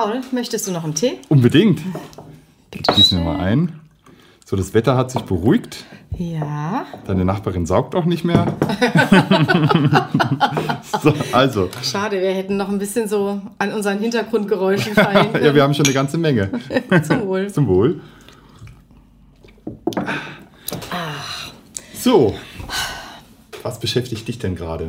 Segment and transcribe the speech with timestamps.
[0.00, 1.18] Paul, möchtest du noch einen Tee?
[1.28, 1.82] Unbedingt.
[2.70, 3.80] Gießen wir mal ein.
[4.46, 5.84] So, das Wetter hat sich beruhigt.
[6.16, 6.86] Ja.
[7.06, 8.46] Deine Nachbarin saugt auch nicht mehr.
[11.02, 11.68] so, also.
[11.82, 15.44] Schade, wir hätten noch ein bisschen so an unseren Hintergrundgeräuschen fallen können.
[15.44, 16.50] ja, wir haben schon eine ganze Menge.
[17.06, 17.52] Zum Wohl.
[17.52, 18.00] Zum Wohl.
[21.92, 22.34] So.
[23.62, 24.88] Was beschäftigt dich denn gerade?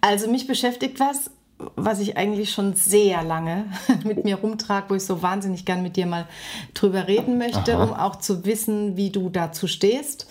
[0.00, 3.66] Also mich beschäftigt was, was ich eigentlich schon sehr lange
[4.04, 6.26] mit mir rumtrage, wo ich so wahnsinnig gern mit dir mal
[6.74, 7.84] drüber reden möchte, Aha.
[7.84, 10.26] um auch zu wissen, wie du dazu stehst.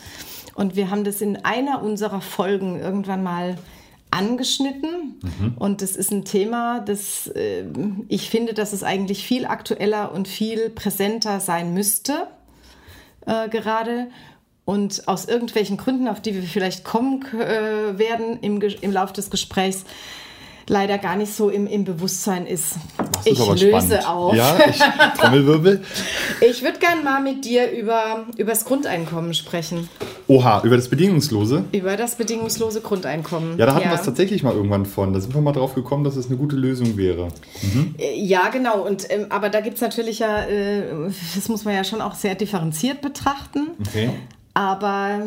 [0.53, 3.57] Und wir haben das in einer unserer Folgen irgendwann mal
[4.11, 5.19] angeschnitten.
[5.57, 7.65] Und das ist ein Thema, das äh,
[8.07, 12.27] ich finde, dass es eigentlich viel aktueller und viel präsenter sein müsste
[13.25, 14.07] äh, gerade.
[14.63, 19.29] Und aus irgendwelchen Gründen, auf die wir vielleicht kommen äh, werden im, im Laufe des
[19.29, 19.85] Gesprächs,
[20.67, 22.75] leider gar nicht so im, im Bewusstsein ist.
[22.97, 24.09] Das ich ist löse spannend.
[24.09, 24.35] auf.
[24.35, 24.79] Ja, ich,
[25.19, 25.81] Trommelwirbel.
[26.41, 29.89] Ich würde gerne mal mit dir über, über das Grundeinkommen sprechen.
[30.27, 31.63] Oha, über das Bedingungslose.
[31.71, 33.57] Über das bedingungslose Grundeinkommen.
[33.57, 35.13] Ja, da hatten wir es tatsächlich mal irgendwann von.
[35.13, 37.29] Da sind wir mal drauf gekommen, dass es eine gute Lösung wäre.
[37.97, 38.81] Äh, Ja, genau.
[38.85, 40.83] Und, ähm, aber da gibt es natürlich ja, äh,
[41.35, 43.67] das muss man ja schon auch sehr differenziert betrachten.
[43.87, 44.09] Okay.
[44.53, 45.19] Aber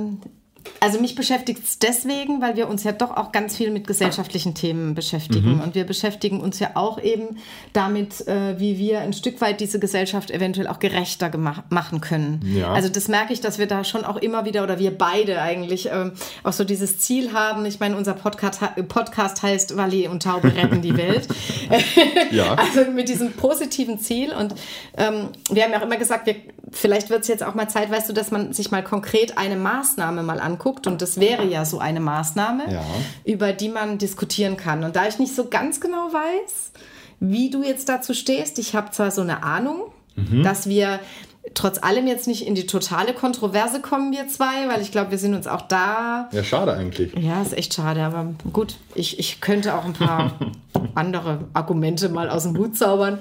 [0.81, 4.55] also mich beschäftigt es deswegen, weil wir uns ja doch auch ganz viel mit gesellschaftlichen
[4.55, 5.56] Themen beschäftigen.
[5.56, 5.61] Mhm.
[5.61, 7.39] Und wir beschäftigen uns ja auch eben
[7.73, 11.31] damit, äh, wie wir ein Stück weit diese Gesellschaft eventuell auch gerechter
[11.70, 12.42] machen können.
[12.45, 12.73] Ja.
[12.73, 15.89] Also das merke ich, dass wir da schon auch immer wieder, oder wir beide eigentlich,
[15.92, 16.12] ähm,
[16.45, 17.67] auch so dieses Ziel haben.
[17.67, 21.28] Ich meine, unser Podcast, Podcast heißt Wally und Taube retten die Welt.
[22.31, 22.56] Ja.
[22.69, 24.33] Also mit diesem positiven Ziel.
[24.33, 24.54] Und
[24.97, 26.37] ähm, wir haben ja auch immer gesagt, wir,
[26.73, 29.56] vielleicht wird es jetzt auch mal Zeit, weißt du, dass man sich mal konkret eine
[29.56, 30.87] Maßnahme mal anguckt.
[30.87, 32.83] Und das wäre ja so eine Maßnahme, Ja.
[33.25, 34.84] über die man diskutieren kann.
[34.84, 36.73] Und da ich nicht so ganz genau weiß,
[37.21, 39.93] wie du jetzt dazu stehst, ich habe zwar so eine Ahnung,
[40.43, 40.99] dass wir
[41.55, 45.19] trotz allem jetzt nicht in die totale Kontroverse kommen, wir zwei, weil ich glaube, wir
[45.19, 47.12] sind uns auch da Ja, schade eigentlich.
[47.17, 50.33] ja, ist echt schade, aber gut, ich, ich könnte auch ein paar
[50.95, 53.19] andere Argumente mal aus dem Hut zaubern.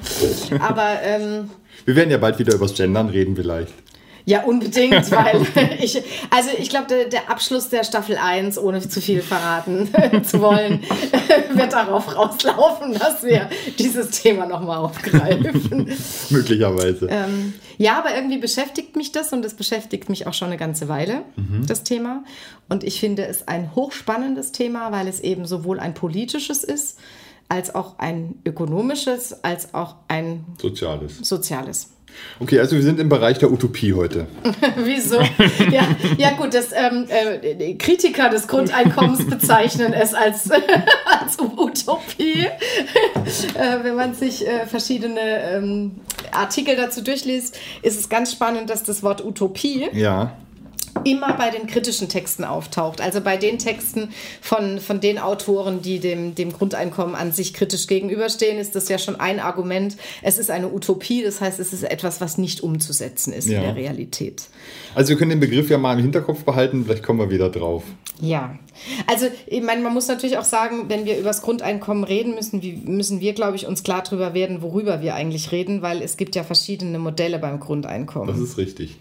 [0.59, 1.51] Aber ähm,
[1.87, 3.73] Wir werden ja bald wieder übers Gendern reden vielleicht.
[4.25, 5.41] ja, unbedingt, weil
[5.81, 9.87] ich, also ich glaube, der, der Abschluss der Staffel 1, ohne zu viel verraten
[10.25, 10.81] zu wollen,
[11.53, 13.49] wird darauf rauslaufen, dass wir
[13.79, 15.89] dieses Thema nochmal aufgreifen.
[16.29, 17.07] Möglicherweise.
[17.09, 20.89] Ähm, ja, aber irgendwie beschäftigt mich das und es beschäftigt mich auch schon eine ganze
[20.89, 21.21] Weile,
[21.67, 22.25] das Thema.
[22.67, 26.99] Und ich finde es ein hochspannendes Thema, weil es eben sowohl ein politisches ist,
[27.49, 31.17] als auch ein ökonomisches, als auch ein Soziales.
[31.21, 31.89] soziales.
[32.39, 34.27] Okay, also wir sind im Bereich der Utopie heute.
[34.77, 35.19] Wieso?
[35.71, 35.87] Ja,
[36.17, 40.49] ja gut, das, ähm, äh, die Kritiker des Grundeinkommens bezeichnen es als,
[41.19, 42.45] als Utopie.
[42.45, 45.91] äh, wenn man sich äh, verschiedene ähm,
[46.31, 50.35] Artikel dazu durchliest, ist es ganz spannend, dass das Wort Utopie Ja.
[51.03, 53.01] Immer bei den kritischen Texten auftaucht.
[53.01, 54.09] Also bei den Texten
[54.41, 58.97] von, von den Autoren, die dem, dem Grundeinkommen an sich kritisch gegenüberstehen, ist das ja
[58.97, 59.97] schon ein Argument.
[60.21, 63.59] Es ist eine Utopie, das heißt, es ist etwas, was nicht umzusetzen ist Ja.
[63.59, 64.43] in der Realität.
[64.95, 67.83] Also wir können den Begriff ja mal im Hinterkopf behalten, vielleicht kommen wir wieder drauf.
[68.19, 68.57] Ja,
[69.05, 72.63] also ich meine, man muss natürlich auch sagen, wenn wir über das Grundeinkommen reden müssen,
[72.63, 76.17] wie, müssen wir, glaube ich, uns klar darüber werden, worüber wir eigentlich reden, weil es
[76.17, 78.27] gibt ja verschiedene Modelle beim Grundeinkommen.
[78.27, 78.97] Das ist richtig.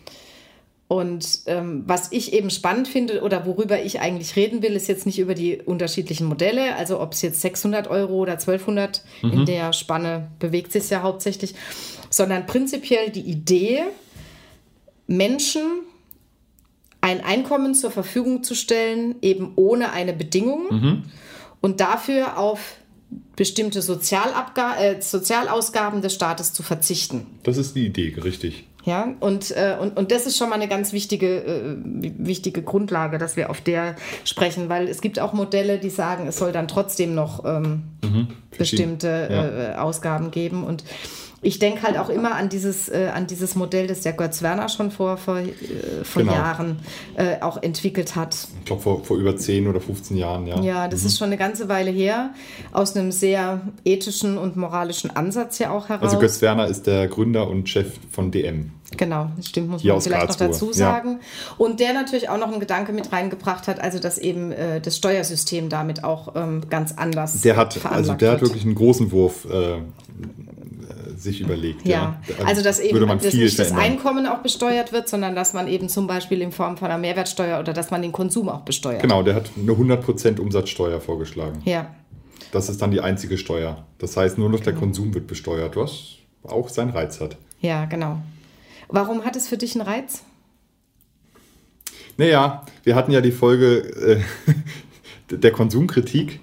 [0.89, 5.05] Und ähm, was ich eben spannend finde oder worüber ich eigentlich reden will, ist jetzt
[5.05, 9.73] nicht über die unterschiedlichen Modelle, also ob es jetzt 600 Euro oder 1200 in der
[9.73, 11.57] Spanne bewegt sich ja hauptsächlich,
[12.09, 13.83] sondern prinzipiell die Idee,
[15.09, 15.63] Menschen
[17.01, 21.03] ein Einkommen zur Verfügung zu stellen, eben ohne eine Bedingung
[21.61, 22.77] und dafür auf
[23.35, 27.27] bestimmte Sozialabga äh, Sozialausgaben des Staates zu verzichten.
[27.43, 28.65] Das ist die Idee, richtig.
[28.87, 33.19] Ja, und, äh, und, und das ist schon mal eine ganz wichtige, äh, wichtige Grundlage,
[33.19, 36.69] dass wir auf der sprechen, weil es gibt auch Modelle, die sagen, es soll dann
[36.69, 37.83] trotzdem noch ähm,
[38.56, 39.73] bestimmte Ja.
[39.73, 40.62] äh, Ausgaben geben.
[40.65, 40.85] Und
[41.43, 44.69] ich denke halt auch immer an dieses, äh, an dieses Modell, das der Götz Werner
[44.69, 45.53] schon vor, vor, äh,
[46.03, 46.35] vor Genau.
[46.35, 46.79] Jahren
[47.17, 48.35] äh, auch entwickelt hat.
[48.61, 50.61] Ich glaube vor, vor über 10 oder 15 Jahren, ja.
[50.61, 52.31] Ja, das ist schon eine ganze Weile her,
[52.73, 56.05] aus einem sehr ethischen und moralischen Ansatz ja auch heraus.
[56.05, 58.71] Also Götz Werner ist der Gründer und Chef von DM.
[58.97, 60.93] Genau, das stimmt, muss Hier man vielleicht noch Karlsruhe, dazu ja.
[60.93, 61.21] sagen.
[61.59, 64.97] Und der natürlich auch noch einen Gedanke mit reingebracht hat, also dass eben äh, das
[64.97, 69.44] Steuersystem damit auch ähm, ganz anders Der hat, also der hat wirklich einen großen Wurf
[69.47, 69.81] äh,
[71.17, 71.87] sich überlegt.
[71.87, 72.44] Ja, ja.
[72.44, 73.73] also dass eben dass nicht das.
[73.73, 77.59] Einkommen auch besteuert wird, sondern dass man eben zum Beispiel in Form von einer Mehrwertsteuer
[77.59, 79.03] oder dass man den Konsum auch besteuert.
[79.03, 81.61] Genau, der hat eine 100% Umsatzsteuer vorgeschlagen.
[81.65, 81.94] Ja.
[82.53, 83.85] Das ist dann die einzige Steuer.
[83.99, 87.37] Das heißt, nur noch der Konsum wird besteuert, was auch seinen Reiz hat.
[87.61, 88.19] Ja, genau.
[88.88, 90.23] Warum hat es für dich einen Reiz?
[92.17, 94.23] Naja, wir hatten ja die Folge
[95.31, 96.41] äh, der Konsumkritik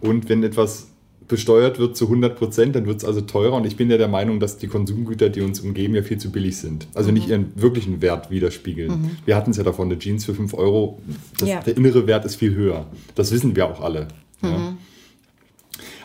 [0.00, 0.88] und wenn etwas
[1.28, 3.56] besteuert wird zu 100 Prozent, dann wird es also teurer.
[3.56, 6.30] Und ich bin ja der Meinung, dass die Konsumgüter, die uns umgeben, ja viel zu
[6.30, 6.86] billig sind.
[6.94, 7.14] Also mhm.
[7.14, 8.90] nicht ihren wirklichen Wert widerspiegeln.
[8.90, 9.10] Mhm.
[9.24, 11.00] Wir hatten es ja davon, eine Jeans für 5 Euro,
[11.38, 11.60] das, ja.
[11.60, 12.86] der innere Wert ist viel höher.
[13.14, 14.08] Das wissen wir auch alle.
[14.40, 14.48] Mhm.
[14.48, 14.76] Ja.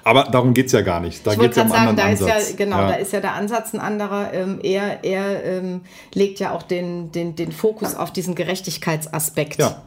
[0.03, 1.25] Aber darum geht es ja gar nicht.
[1.25, 2.43] Da geht es ja um sagen, anderen da Ansatz.
[2.43, 2.87] Ist ja, genau, ja.
[2.89, 4.33] da ist ja der Ansatz ein anderer.
[4.33, 5.81] Ähm, er er ähm,
[6.13, 9.59] legt ja auch den, den, den Fokus auf diesen Gerechtigkeitsaspekt.
[9.59, 9.81] Ja.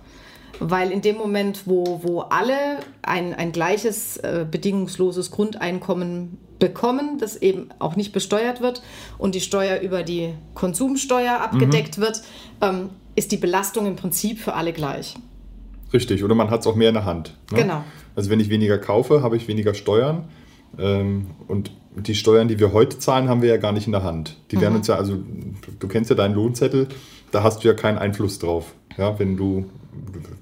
[0.61, 2.55] Weil in dem Moment, wo, wo alle
[3.02, 8.82] ein, ein gleiches, äh, bedingungsloses Grundeinkommen bekommen, das eben auch nicht besteuert wird
[9.19, 12.02] und die Steuer über die Konsumsteuer abgedeckt mhm.
[12.02, 12.22] wird,
[12.61, 15.16] ähm, ist die Belastung im Prinzip für alle gleich.
[15.94, 17.37] Richtig, oder man hat es auch mehr in der Hand.
[17.52, 17.62] Ne?
[17.62, 17.85] Genau.
[18.17, 20.25] Also wenn ich weniger kaufe, habe ich weniger Steuern.
[20.76, 24.02] Ähm, und die Steuern, die wir heute zahlen, haben wir ja gar nicht in der
[24.02, 24.37] Hand.
[24.50, 24.61] Die mhm.
[24.61, 25.19] werden uns ja, also
[25.79, 26.88] du kennst ja deinen Lohnzettel,
[27.31, 28.75] da hast du ja keinen Einfluss drauf.
[28.96, 29.67] Ja, wenn du,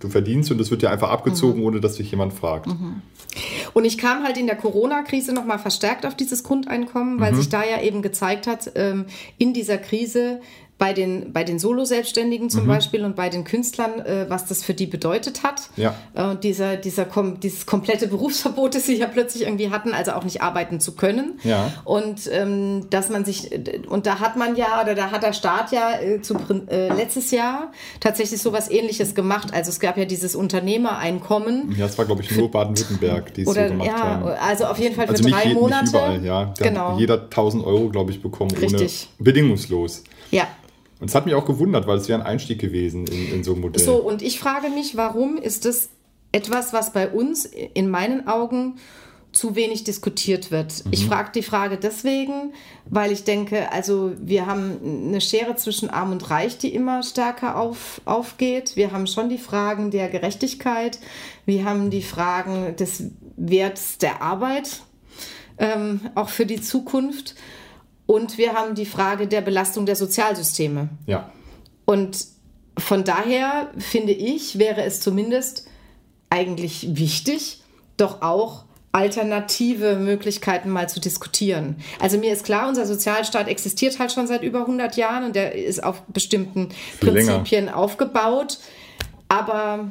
[0.00, 1.66] du verdienst und das wird ja einfach abgezogen, mhm.
[1.66, 2.66] ohne dass sich jemand fragt.
[2.66, 3.02] Mhm.
[3.75, 7.37] Und ich kam halt in der Corona-Krise nochmal verstärkt auf dieses Grundeinkommen, weil mhm.
[7.37, 9.06] sich da ja eben gezeigt hat, ähm,
[9.38, 10.40] in dieser Krise,
[10.82, 12.67] bei den, bei den Solo-Selbstständigen zum mhm.
[12.70, 15.70] Beispiel und bei den Künstlern, äh, was das für die bedeutet hat.
[15.76, 15.94] Ja.
[16.12, 20.25] Äh, dieser, dieser kom dieses komplette Berufsverbot, das sie ja plötzlich irgendwie hatten, also auch
[20.25, 21.38] nicht arbeiten zu können.
[21.44, 21.73] Ja.
[21.84, 23.52] Und ähm, dass man sich,
[23.88, 26.34] und da hat man ja, oder da hat der Staat ja äh, zu,
[26.69, 27.70] äh, letztes Jahr
[28.00, 29.55] tatsächlich sowas ähnliches gemacht.
[29.55, 31.76] Also es gab ja dieses Unternehmereinkommen.
[31.79, 34.25] Ja, das war, glaube ich, nur Baden-Württemberg, die es so gemacht ja, haben.
[34.25, 35.84] Also auf jeden Fall für also drei nicht, Monate.
[35.84, 36.52] Nicht überall, ja.
[36.58, 36.99] Da genau.
[36.99, 39.08] jeder 1000 Euro, glaube ich, bekommen, Richtig.
[39.20, 40.02] ohne bedingungslos.
[40.32, 40.49] Ja.
[41.02, 43.54] Und es hat mich auch gewundert, weil es wäre ein Einstieg gewesen in, in so
[43.54, 43.84] ein Modell.
[43.84, 45.88] So, und ich frage mich, warum ist das
[46.31, 48.76] etwas, was bei uns in meinen Augen
[49.32, 50.84] zu wenig diskutiert wird.
[50.84, 50.93] Mhm.
[50.93, 52.52] Ich frage die Frage deswegen,
[52.88, 57.56] weil ich denke, also wir haben eine Schere zwischen Arm und Reich, die immer stärker
[57.56, 58.76] auf, aufgeht.
[58.76, 61.00] Wir haben schon die Fragen der Gerechtigkeit.
[61.46, 64.82] Wir haben die Fragen des Werts der Arbeit,
[65.58, 67.34] ähm, auch für die Zukunft.
[68.06, 70.88] Und wir haben die Frage der Belastung der Sozialsysteme.
[71.06, 71.31] Ja.
[71.84, 72.26] Und
[72.78, 75.66] von daher finde ich, wäre es zumindest
[76.31, 77.60] eigentlich wichtig,
[77.96, 81.76] doch auch alternative Möglichkeiten mal zu diskutieren.
[81.99, 85.55] Also mir ist klar, unser Sozialstaat existiert halt schon seit über 100 Jahren und der
[85.55, 86.70] ist auf bestimmten
[87.00, 87.76] Viel Prinzipien länger.
[87.76, 88.58] aufgebaut.
[89.28, 89.90] Aber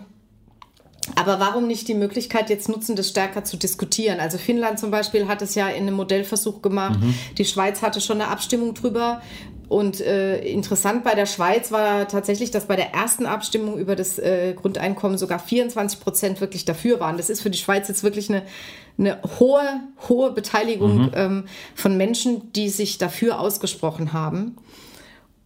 [1.15, 4.19] aber warum nicht die Möglichkeit jetzt nutzen, das stärker zu diskutieren?
[4.19, 6.99] Also Finnland zum Beispiel hat es ja in einem Modellversuch gemacht.
[6.99, 7.15] Mhm.
[7.37, 9.21] Die Schweiz hatte schon eine Abstimmung drüber.
[9.67, 14.19] Und äh, interessant bei der Schweiz war tatsächlich, dass bei der ersten Abstimmung über das
[14.19, 17.17] äh, Grundeinkommen sogar 24 Prozent wirklich dafür waren.
[17.17, 18.43] Das ist für die Schweiz jetzt wirklich eine,
[18.97, 19.63] eine hohe,
[20.09, 21.11] hohe Beteiligung mhm.
[21.15, 21.43] ähm,
[21.73, 24.57] von Menschen, die sich dafür ausgesprochen haben.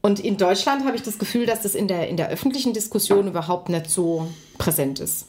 [0.01, 3.27] Und in Deutschland habe ich das Gefühl, dass das in der, in der öffentlichen Diskussion
[3.27, 5.27] überhaupt nicht so präsent ist.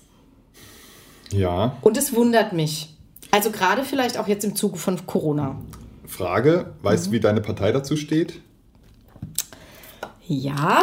[1.33, 1.77] Ja.
[1.81, 2.95] Und es wundert mich.
[3.31, 5.57] Also gerade vielleicht auch jetzt im Zuge von Corona.
[6.07, 8.41] Frage, weißt du, wie deine Partei dazu steht?
[10.29, 10.83] Ja.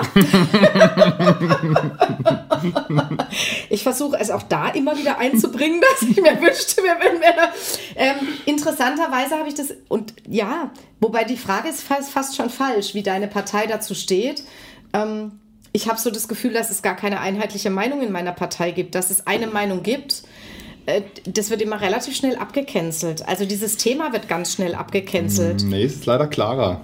[3.69, 7.51] ich versuche es auch da immer wieder einzubringen, dass ich mir wünschte, wir würden mehr.
[7.95, 10.71] Ähm, interessanterweise habe ich das, und ja,
[11.01, 14.43] wobei die Frage ist fast, fast schon falsch, wie deine Partei dazu steht.
[14.93, 15.39] Ähm,
[15.73, 18.95] ich habe so das Gefühl, dass es gar keine einheitliche Meinung in meiner Partei gibt,
[18.95, 20.23] dass es eine Meinung gibt.
[20.85, 23.27] Äh, das wird immer relativ schnell abgecancelt.
[23.27, 25.63] Also dieses Thema wird ganz schnell abgecancelt.
[25.63, 26.81] Nee, es ist leider klarer.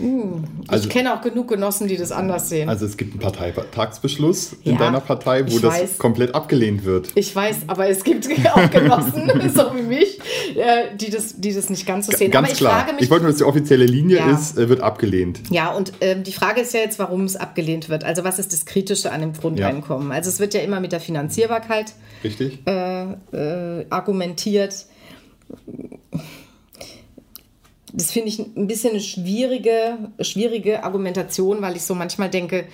[0.00, 2.68] Uh, also, ich kenne auch genug Genossen, die das anders sehen.
[2.68, 5.98] Also es gibt einen Parteitagsbeschluss in ja, deiner Partei, wo das weiß.
[5.98, 7.12] komplett abgelehnt wird.
[7.14, 10.20] Ich weiß, aber es gibt auch Genossen, so wie mich,
[10.54, 12.30] äh, die das, die das nicht ganz so sehen.
[12.30, 12.80] Ganz aber ich klar.
[12.80, 14.30] Frage mich, ich wollte nur, dass die offizielle Linie ja.
[14.30, 15.40] ist, äh, wird abgelehnt.
[15.50, 18.04] Ja, und ähm, die Frage ist ja jetzt, warum es abgelehnt wird.
[18.04, 20.08] Also was ist das Kritische an dem Grundeinkommen?
[20.08, 20.14] Ja.
[20.16, 22.60] Also es wird ja immer mit der Finanzierbarkeit Richtig.
[22.66, 24.86] Äh, äh argumentiert
[27.96, 32.66] das finde ich ein bisschen eine schwierige, schwierige Argumentation, weil ich so manchmal denke,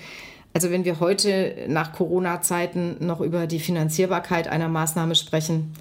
[0.53, 5.71] also wenn wir heute nach Corona-Zeiten noch über die Finanzierbarkeit einer Maßnahme sprechen,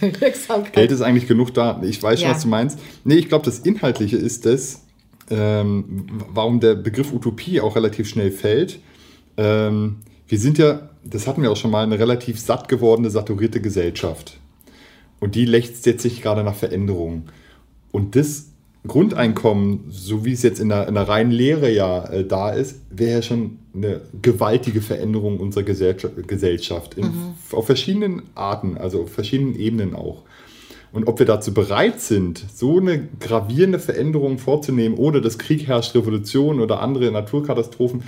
[0.72, 1.80] Geld ist eigentlich genug da.
[1.82, 2.34] Ich weiß schon, ja.
[2.34, 2.78] was du meinst.
[3.04, 4.82] Nee, ich glaube, das Inhaltliche ist das,
[5.30, 8.80] ähm, warum der Begriff Utopie auch relativ schnell fällt.
[9.36, 9.98] Ähm,
[10.28, 14.38] wir sind ja, das hatten wir auch schon mal, eine relativ satt gewordene, saturierte Gesellschaft.
[15.20, 17.30] Und die lechzt jetzt sich gerade nach Veränderungen.
[17.92, 18.48] Und das
[18.86, 22.80] Grundeinkommen, so wie es jetzt in der, in der reinen Lehre ja äh, da ist,
[22.90, 27.34] wäre ja schon eine gewaltige Veränderung unserer Gesellschaft, Gesellschaft in, mhm.
[27.52, 30.22] auf verschiedenen Arten, also auf verschiedenen Ebenen auch.
[30.92, 35.94] Und ob wir dazu bereit sind, so eine gravierende Veränderung vorzunehmen, ohne dass Krieg herrscht,
[35.94, 38.02] Revolution oder andere Naturkatastrophen,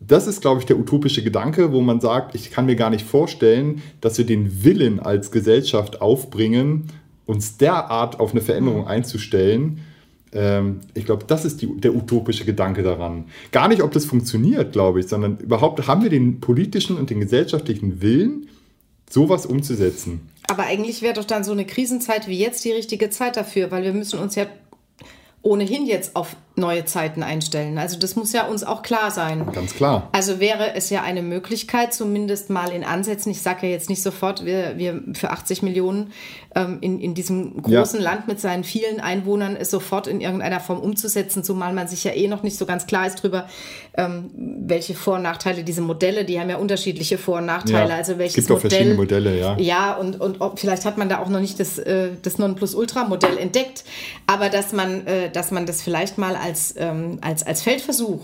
[0.00, 3.06] das ist, glaube ich, der utopische Gedanke, wo man sagt, ich kann mir gar nicht
[3.06, 6.88] vorstellen, dass wir den Willen als Gesellschaft aufbringen,
[7.30, 8.88] uns derart auf eine Veränderung mhm.
[8.88, 9.80] einzustellen.
[10.32, 13.26] Ähm, ich glaube, das ist die, der utopische Gedanke daran.
[13.52, 17.20] Gar nicht, ob das funktioniert, glaube ich, sondern überhaupt haben wir den politischen und den
[17.20, 18.48] gesellschaftlichen Willen,
[19.08, 20.28] sowas umzusetzen.
[20.48, 23.84] Aber eigentlich wäre doch dann so eine Krisenzeit wie jetzt die richtige Zeit dafür, weil
[23.84, 24.46] wir müssen uns ja
[25.42, 27.78] ohnehin jetzt auf neue Zeiten einstellen.
[27.78, 29.50] Also das muss ja uns auch klar sein.
[29.52, 30.08] Ganz klar.
[30.12, 34.02] Also wäre es ja eine Möglichkeit, zumindest mal in Ansätzen, ich sage ja jetzt nicht
[34.02, 36.12] sofort, wir, wir für 80 Millionen
[36.54, 38.10] ähm, in, in diesem großen ja.
[38.10, 42.12] Land mit seinen vielen Einwohnern es sofort in irgendeiner Form umzusetzen, zumal man sich ja
[42.12, 43.46] eh noch nicht so ganz klar ist darüber,
[43.94, 47.90] ähm, welche Vor- und Nachteile diese Modelle, die haben ja unterschiedliche Vor- und Nachteile.
[47.90, 49.56] Ja, also welches es gibt auch Modell, verschiedene Modelle, ja.
[49.58, 53.38] Ja, und, und ob, vielleicht hat man da auch noch nicht das, äh, das Nonplusultra-Modell
[53.38, 53.84] entdeckt,
[54.26, 58.20] aber dass man, äh, dass man das vielleicht mal als als, ähm, als, als Feldversuch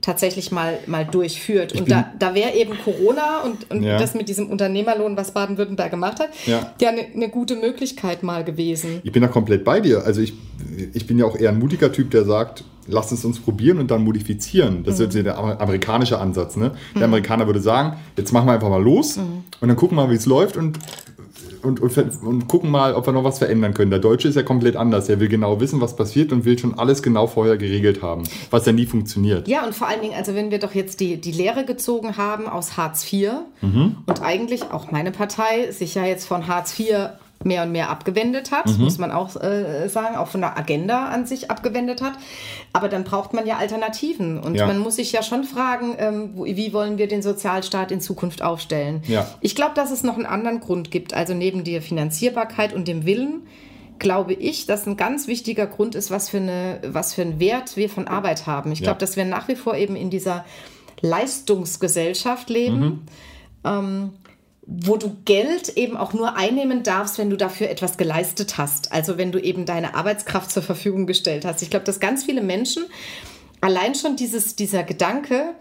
[0.00, 1.72] tatsächlich mal, mal durchführt.
[1.74, 3.98] Ich und da, da wäre eben Corona und, und ja.
[3.98, 8.44] das mit diesem Unternehmerlohn, was Baden-Württemberg gemacht hat, ja, ja eine, eine gute Möglichkeit mal
[8.44, 9.00] gewesen.
[9.02, 10.04] Ich bin da komplett bei dir.
[10.04, 10.34] Also ich,
[10.92, 13.90] ich bin ja auch eher ein mutiger Typ, der sagt, lass es uns probieren und
[13.90, 14.84] dann modifizieren.
[14.84, 15.06] Das mhm.
[15.06, 16.54] ist der amerikanische Ansatz.
[16.56, 16.70] Ne?
[16.94, 17.14] Der mhm.
[17.14, 19.44] Amerikaner würde sagen, jetzt machen wir einfach mal los mhm.
[19.60, 20.78] und dann gucken wir mal, wie es läuft und
[21.62, 23.90] und, und, und, gucken mal, ob wir noch was verändern können.
[23.90, 25.08] Der Deutsche ist ja komplett anders.
[25.08, 28.66] Er will genau wissen, was passiert und will schon alles genau vorher geregelt haben, was
[28.66, 29.48] ja nie funktioniert.
[29.48, 32.48] Ja, und vor allen Dingen, also wenn wir doch jetzt die, die Lehre gezogen haben
[32.48, 33.30] aus Hartz IV
[33.62, 33.96] mhm.
[34.06, 37.10] und eigentlich auch meine Partei sich ja jetzt von Hartz IV
[37.44, 38.84] mehr und mehr abgewendet hat, mhm.
[38.84, 42.14] muss man auch äh, sagen, auch von der Agenda an sich abgewendet hat.
[42.72, 44.38] Aber dann braucht man ja Alternativen.
[44.38, 44.66] Und ja.
[44.66, 49.02] man muss sich ja schon fragen, ähm, wie wollen wir den Sozialstaat in Zukunft aufstellen?
[49.06, 49.28] Ja.
[49.40, 51.14] Ich glaube, dass es noch einen anderen Grund gibt.
[51.14, 53.46] Also neben der Finanzierbarkeit und dem Willen,
[53.98, 57.76] glaube ich, dass ein ganz wichtiger Grund ist, was für, eine, was für einen Wert
[57.76, 58.72] wir von Arbeit haben.
[58.72, 60.44] Ich glaube, dass wir nach wie vor eben in dieser
[61.00, 62.80] Leistungsgesellschaft leben.
[62.80, 63.02] Mhm.
[63.64, 64.12] Ähm,
[64.66, 68.92] wo du Geld eben auch nur einnehmen darfst, wenn du dafür etwas geleistet hast.
[68.92, 71.62] Also wenn du eben deine Arbeitskraft zur Verfügung gestellt hast.
[71.62, 72.84] Ich glaube, dass ganz viele Menschen
[73.60, 75.54] allein schon dieses, dieser Gedanke,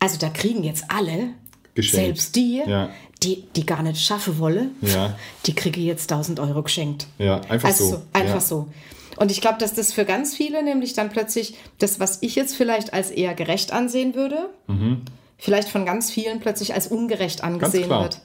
[0.00, 1.30] also da kriegen jetzt alle,
[1.74, 2.04] geschenkt.
[2.04, 2.90] selbst die, ja.
[3.22, 5.16] die, die gar nicht schaffen wolle, ja.
[5.46, 7.06] die kriege jetzt 1000 Euro geschenkt.
[7.18, 8.02] Ja, einfach also, so.
[8.12, 8.40] Einfach ja.
[8.40, 8.68] so.
[9.16, 12.54] Und ich glaube, dass das für ganz viele nämlich dann plötzlich das, was ich jetzt
[12.54, 15.02] vielleicht als eher gerecht ansehen würde, mhm
[15.38, 18.20] vielleicht von ganz vielen plötzlich als ungerecht angesehen wird.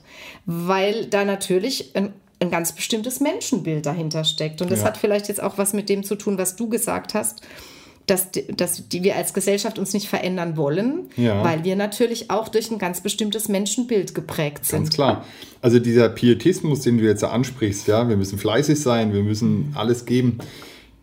[0.46, 4.62] Weil da natürlich ein, ein, ganz bestimmtes Menschenbild dahinter steckt.
[4.62, 4.86] Und das ja.
[4.86, 7.42] hat vielleicht jetzt auch was mit dem zu tun, was du gesagt hast.
[8.06, 11.44] Dass, dass die wir als Gesellschaft uns nicht verändern wollen, ja.
[11.44, 14.80] weil wir natürlich auch durch ein ganz bestimmtes Menschenbild geprägt sind.
[14.80, 15.24] Ganz klar.
[15.62, 20.06] Also dieser Pietismus, den du jetzt ansprichst, ja, wir müssen fleißig sein, wir müssen alles
[20.06, 20.38] geben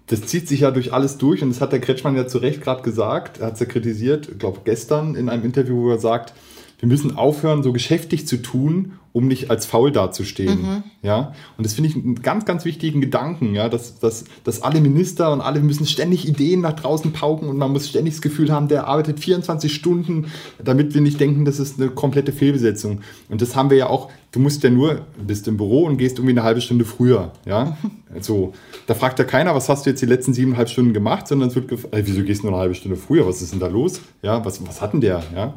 [0.07, 2.61] das zieht sich ja durch alles durch und das hat der Kretschmann ja zu Recht
[2.61, 3.39] gerade gesagt.
[3.39, 6.33] Er hat es ja kritisiert, ich glaube gestern in einem Interview, wo er sagt,
[6.79, 10.61] wir müssen aufhören, so geschäftig zu tun, um nicht als faul dazustehen.
[10.61, 10.83] Mhm.
[11.01, 11.33] Ja?
[11.57, 13.67] Und das finde ich einen ganz, ganz wichtigen Gedanken, ja?
[13.67, 17.71] dass, dass, dass alle Minister und alle müssen ständig Ideen nach draußen pauken und man
[17.71, 20.27] muss ständig das Gefühl haben, der arbeitet 24 Stunden,
[20.63, 23.01] damit wir nicht denken, das ist eine komplette Fehlbesetzung.
[23.27, 26.19] Und das haben wir ja auch, du musst ja nur, bist im Büro und gehst
[26.19, 27.31] irgendwie eine halbe Stunde früher.
[27.45, 27.75] Ja?
[28.21, 28.53] So,
[28.87, 31.55] da fragt ja keiner, was hast du jetzt die letzten siebeneinhalb Stunden gemacht, sondern es
[31.55, 33.67] wird gefragt, äh, wieso gehst du nur eine halbe Stunde früher, was ist denn da
[33.67, 33.99] los?
[34.21, 35.21] Ja, was, was hat denn der?
[35.35, 35.55] Ja?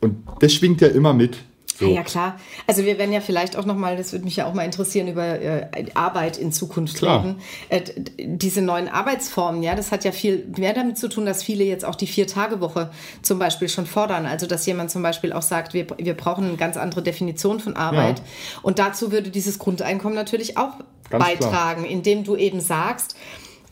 [0.00, 1.38] Und das schwingt ja immer mit.
[1.78, 1.86] So.
[1.86, 2.38] Ja, ja, klar.
[2.66, 5.40] Also wir werden ja vielleicht auch nochmal, das würde mich ja auch mal interessieren, über
[5.40, 7.24] äh, Arbeit in Zukunft klar.
[7.24, 7.40] reden.
[7.68, 7.82] Äh,
[8.18, 11.84] diese neuen Arbeitsformen, ja, das hat ja viel mehr damit zu tun, dass viele jetzt
[11.84, 12.90] auch die Vier-Tage-Woche
[13.22, 14.26] zum Beispiel schon fordern.
[14.26, 17.76] Also dass jemand zum Beispiel auch sagt, wir, wir brauchen eine ganz andere Definition von
[17.76, 18.18] Arbeit.
[18.18, 18.24] Ja.
[18.62, 20.78] Und dazu würde dieses Grundeinkommen natürlich auch
[21.10, 21.92] ganz beitragen, klar.
[21.92, 23.16] indem du eben sagst,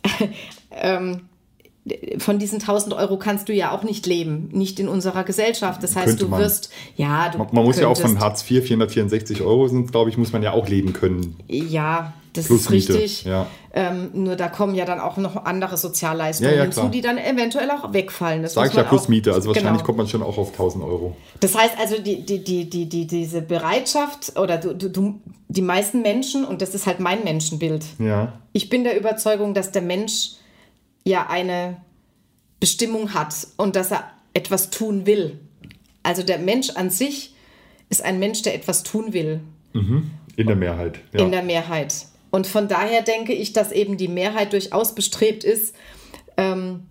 [0.70, 1.28] ähm,
[2.18, 5.82] von diesen 1000 Euro kannst du ja auch nicht leben, nicht in unserer Gesellschaft.
[5.82, 8.66] Das heißt, Könnte du wirst, ja, du Man, man muss ja auch von Hartz IV
[8.66, 11.36] 464 Euro sind, glaube ich, muss man ja auch leben können.
[11.48, 13.24] Ja, das Plus ist richtig.
[13.24, 13.46] Ja.
[13.72, 17.18] Ähm, nur da kommen ja dann auch noch andere Sozialleistungen ja, ja, hinzu, die dann
[17.18, 18.42] eventuell auch wegfallen.
[18.42, 19.84] Das Sag ich ja plus auch, Miete, also wahrscheinlich genau.
[19.84, 21.16] kommt man schon auch auf 1000 Euro.
[21.40, 26.02] Das heißt also, die, die, die, die, die, diese Bereitschaft oder du, du, die meisten
[26.02, 28.32] Menschen, und das ist halt mein Menschenbild, ja.
[28.52, 30.32] ich bin der Überzeugung, dass der Mensch
[31.04, 31.80] ja eine
[32.58, 35.38] Bestimmung hat und dass er etwas tun will.
[36.02, 37.34] Also der Mensch an sich
[37.88, 39.40] ist ein Mensch, der etwas tun will.
[39.72, 40.10] Mhm.
[40.36, 41.00] In der Mehrheit.
[41.12, 41.24] Ja.
[41.24, 42.06] In der Mehrheit.
[42.30, 45.74] Und von daher denke ich, dass eben die Mehrheit durchaus bestrebt ist,
[46.36, 46.84] ähm,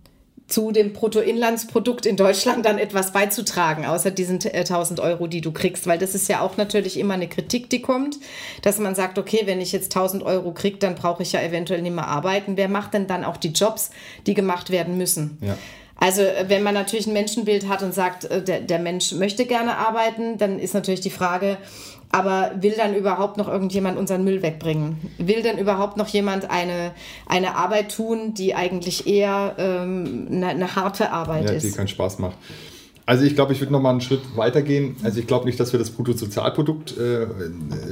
[0.50, 5.52] zu dem Bruttoinlandsprodukt in Deutschland dann etwas beizutragen, außer diesen 1000 äh, Euro, die du
[5.52, 5.88] kriegst.
[5.88, 8.18] Weil das ist ja auch natürlich immer eine Kritik, die kommt,
[8.64, 11.82] dass man sagt, okay, wenn ich jetzt 1000 Euro kriege, dann brauche ich ja eventuell
[11.82, 12.58] nicht mehr arbeiten.
[12.58, 13.92] Wer macht denn dann auch die Jobs,
[14.26, 15.38] die gemacht werden müssen?
[15.42, 15.58] Ja.
[15.96, 19.46] Also äh, wenn man natürlich ein Menschenbild hat und sagt, äh, der, der Mensch möchte
[19.46, 21.58] gerne arbeiten, dann ist natürlich die Frage,
[22.12, 24.98] aber will dann überhaupt noch irgendjemand unseren Müll wegbringen?
[25.20, 26.92] Will denn überhaupt noch jemand eine,
[27.28, 31.64] eine Arbeit tun, die eigentlich eher ähm, eine, eine, harte Arbeit ja, ist?
[31.64, 32.36] Die keinen Spaß macht.
[33.06, 34.96] Also ich glaube, ich würde noch mal einen Schritt weiter gehen.
[35.04, 37.28] Also ich glaube nicht, dass wir das Bruttosozialprodukt äh,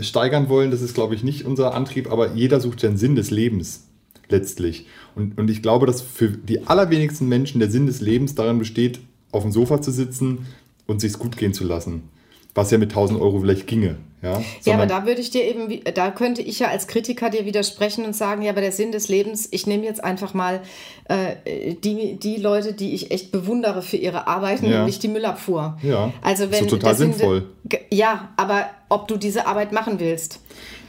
[0.02, 0.72] steigern wollen.
[0.72, 2.12] Das ist, glaube ich, nicht unser Antrieb.
[2.12, 3.84] Aber jeder sucht den Sinn des Lebens
[4.30, 4.88] letztlich.
[5.16, 9.00] Und, und ich glaube, dass für die allerwenigsten Menschen der Sinn des Lebens darin besteht,
[9.32, 10.48] auf dem Sofa zu sitzen
[10.86, 12.10] und sich gut gehen zu lassen
[12.58, 13.98] was ja mit 1000 Euro vielleicht ginge.
[14.22, 17.46] Ja, ja, aber da würde ich dir eben, da könnte ich ja als Kritiker dir
[17.46, 20.62] widersprechen und sagen, ja, aber der Sinn des Lebens, ich nehme jetzt einfach mal
[21.06, 24.80] äh, die, die Leute, die ich echt bewundere für ihre Arbeiten, ja.
[24.80, 25.78] nämlich die Müllabfuhr.
[25.84, 27.46] Ja, also wenn, so total sinnvoll.
[27.92, 30.40] ja, aber ob du diese Arbeit machen willst.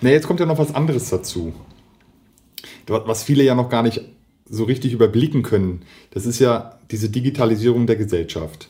[0.01, 1.53] Nee, jetzt kommt ja noch was anderes dazu.
[2.87, 4.01] Was viele ja noch gar nicht
[4.49, 5.83] so richtig überblicken können.
[6.13, 8.69] Das ist ja diese Digitalisierung der Gesellschaft.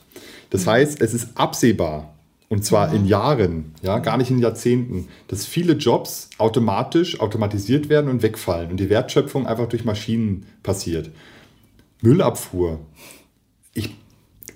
[0.51, 0.71] Das mhm.
[0.71, 2.18] heißt, es ist absehbar,
[2.51, 8.09] und zwar in Jahren, ja, gar nicht in Jahrzehnten, dass viele Jobs automatisch automatisiert werden
[8.09, 11.11] und wegfallen und die Wertschöpfung einfach durch Maschinen passiert.
[12.01, 12.81] Müllabfuhr.
[13.75, 13.95] Ich,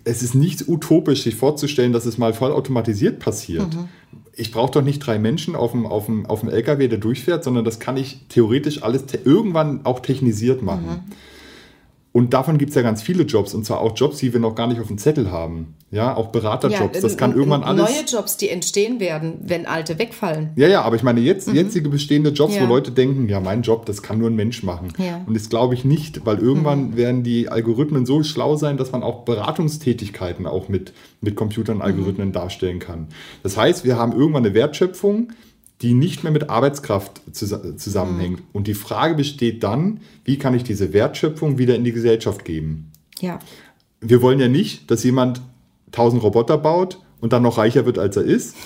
[0.05, 3.75] es ist nicht utopisch, sich vorzustellen, dass es mal voll automatisiert passiert.
[3.75, 3.89] Mhm.
[4.35, 7.45] Ich brauche doch nicht drei Menschen auf dem, auf, dem, auf dem LKW, der durchfährt,
[7.45, 10.87] sondern das kann ich theoretisch alles irgendwann auch technisiert machen.
[10.87, 11.13] Mhm.
[12.12, 14.54] Und davon gibt es ja ganz viele Jobs, und zwar auch Jobs, die wir noch
[14.54, 15.75] gar nicht auf dem Zettel haben.
[15.90, 16.95] Ja, auch Beraterjobs.
[16.97, 17.90] Ja, das kann irgendwann alles.
[17.90, 20.50] Neue Jobs, die entstehen werden, wenn alte wegfallen.
[20.57, 21.54] Ja, ja, aber ich meine, jetzt, mhm.
[21.54, 22.63] jetzige bestehende Jobs, ja.
[22.63, 24.89] wo Leute denken, ja, mein Job, das kann nur ein Mensch machen.
[24.99, 25.23] Ja.
[25.26, 26.97] Und das glaube ich nicht, weil irgendwann mhm.
[26.97, 31.82] werden die Algorithmen so schlau sein, dass man auch Beratungstätigkeiten auch mit, mit Computern und
[31.82, 32.32] Algorithmen mhm.
[32.32, 33.08] darstellen kann.
[33.43, 35.32] Das heißt, wir haben irgendwann eine Wertschöpfung,
[35.82, 38.38] die nicht mehr mit Arbeitskraft zusammenhängt.
[38.38, 38.45] Mhm.
[38.52, 42.92] Und die Frage besteht dann, wie kann ich diese Wertschöpfung wieder in die Gesellschaft geben?
[43.21, 43.40] Ja.
[44.00, 45.42] Wir wollen ja nicht, dass jemand
[45.86, 48.56] 1000 Roboter baut und dann noch reicher wird, als er ist.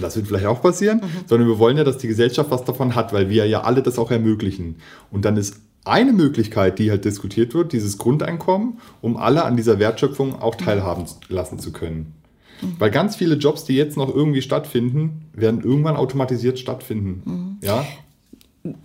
[0.00, 1.24] Das wird vielleicht auch passieren, mhm.
[1.26, 3.98] sondern wir wollen ja, dass die Gesellschaft was davon hat, weil wir ja alle das
[3.98, 4.76] auch ermöglichen.
[5.10, 9.78] Und dann ist eine Möglichkeit, die halt diskutiert wird, dieses Grundeinkommen, um alle an dieser
[9.78, 12.14] Wertschöpfung auch teilhaben lassen zu können.
[12.60, 12.76] Mhm.
[12.78, 17.22] Weil ganz viele Jobs, die jetzt noch irgendwie stattfinden, werden irgendwann automatisiert stattfinden.
[17.24, 17.58] Mhm.
[17.62, 17.86] Ja?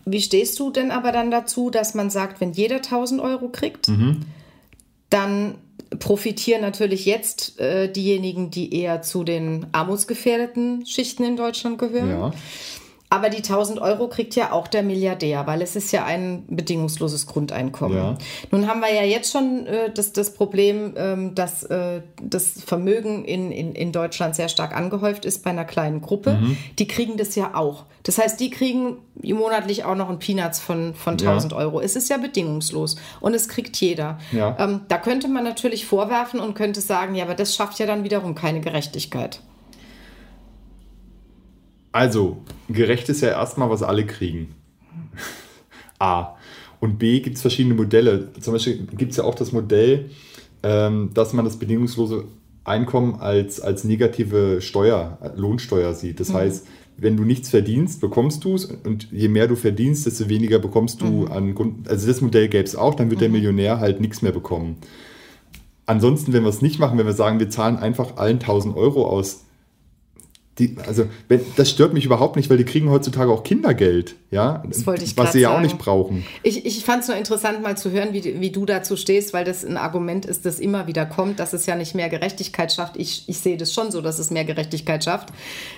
[0.05, 3.89] Wie stehst du denn aber dann dazu, dass man sagt, wenn jeder 1000 Euro kriegt,
[3.89, 4.21] mhm.
[5.09, 5.55] dann
[5.99, 12.09] profitieren natürlich jetzt äh, diejenigen, die eher zu den armutsgefährdeten Schichten in Deutschland gehören.
[12.09, 12.31] Ja.
[13.13, 17.27] Aber die 1000 Euro kriegt ja auch der Milliardär, weil es ist ja ein bedingungsloses
[17.27, 17.95] Grundeinkommen.
[17.95, 18.17] Ja.
[18.49, 23.23] Nun haben wir ja jetzt schon äh, das, das Problem, ähm, dass äh, das Vermögen
[23.23, 26.39] in, in, in Deutschland sehr stark angehäuft ist bei einer kleinen Gruppe.
[26.41, 26.57] Mhm.
[26.79, 27.83] Die kriegen das ja auch.
[28.01, 31.59] Das heißt, die kriegen monatlich auch noch ein Peanuts von, von 1000 ja.
[31.59, 31.81] Euro.
[31.81, 34.17] Es ist ja bedingungslos und es kriegt jeder.
[34.31, 34.57] Ja.
[34.57, 38.03] Ähm, da könnte man natürlich vorwerfen und könnte sagen, ja, aber das schafft ja dann
[38.03, 39.39] wiederum keine Gerechtigkeit.
[41.93, 44.55] Also, gerecht ist ja erstmal, was alle kriegen.
[45.99, 46.35] A.
[46.81, 48.33] Und B gibt es verschiedene Modelle.
[48.41, 50.09] Zum Beispiel gibt es ja auch das Modell,
[50.63, 52.25] ähm, dass man das bedingungslose
[52.65, 56.19] Einkommen als, als negative Steuer, Lohnsteuer sieht.
[56.19, 56.33] Das mhm.
[56.35, 60.59] heißt, wenn du nichts verdienst, bekommst du es und je mehr du verdienst, desto weniger
[60.59, 61.31] bekommst du mhm.
[61.31, 61.89] an Grund.
[61.89, 63.23] Also das Modell gäbe es auch, dann wird mhm.
[63.23, 64.77] der Millionär halt nichts mehr bekommen.
[65.85, 69.05] Ansonsten, wenn wir es nicht machen, wenn wir sagen, wir zahlen einfach allen 1000 Euro
[69.05, 69.45] aus,
[70.59, 74.63] die, also wenn, das stört mich überhaupt nicht, weil die kriegen heutzutage auch Kindergeld, ja,
[74.69, 75.57] das wollte ich was sie ja sagen.
[75.57, 76.23] auch nicht brauchen.
[76.43, 79.45] Ich, ich fand es nur interessant, mal zu hören, wie, wie du dazu stehst, weil
[79.45, 82.97] das ein Argument ist, das immer wieder kommt, dass es ja nicht mehr Gerechtigkeit schafft.
[82.97, 85.29] Ich, ich sehe das schon so, dass es mehr Gerechtigkeit schafft,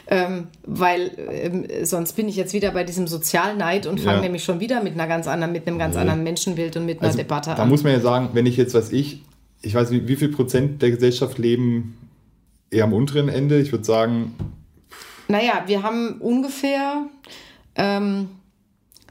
[0.07, 4.23] ähm, weil ähm, sonst bin ich jetzt wieder bei diesem Sozialneid und fange ja.
[4.23, 6.01] nämlich schon wieder mit einer ganz anderen, mit einem ganz nee.
[6.01, 7.57] anderen Menschenbild und mit einer also, Debatte an.
[7.57, 9.21] Da muss man ja sagen, wenn ich jetzt, was ich,
[9.61, 11.97] ich weiß nicht, wie viel Prozent der Gesellschaft leben
[12.71, 13.59] eher am unteren Ende.
[13.59, 14.35] Ich würde sagen
[15.27, 17.07] naja, wir haben ungefähr
[17.75, 18.29] ähm,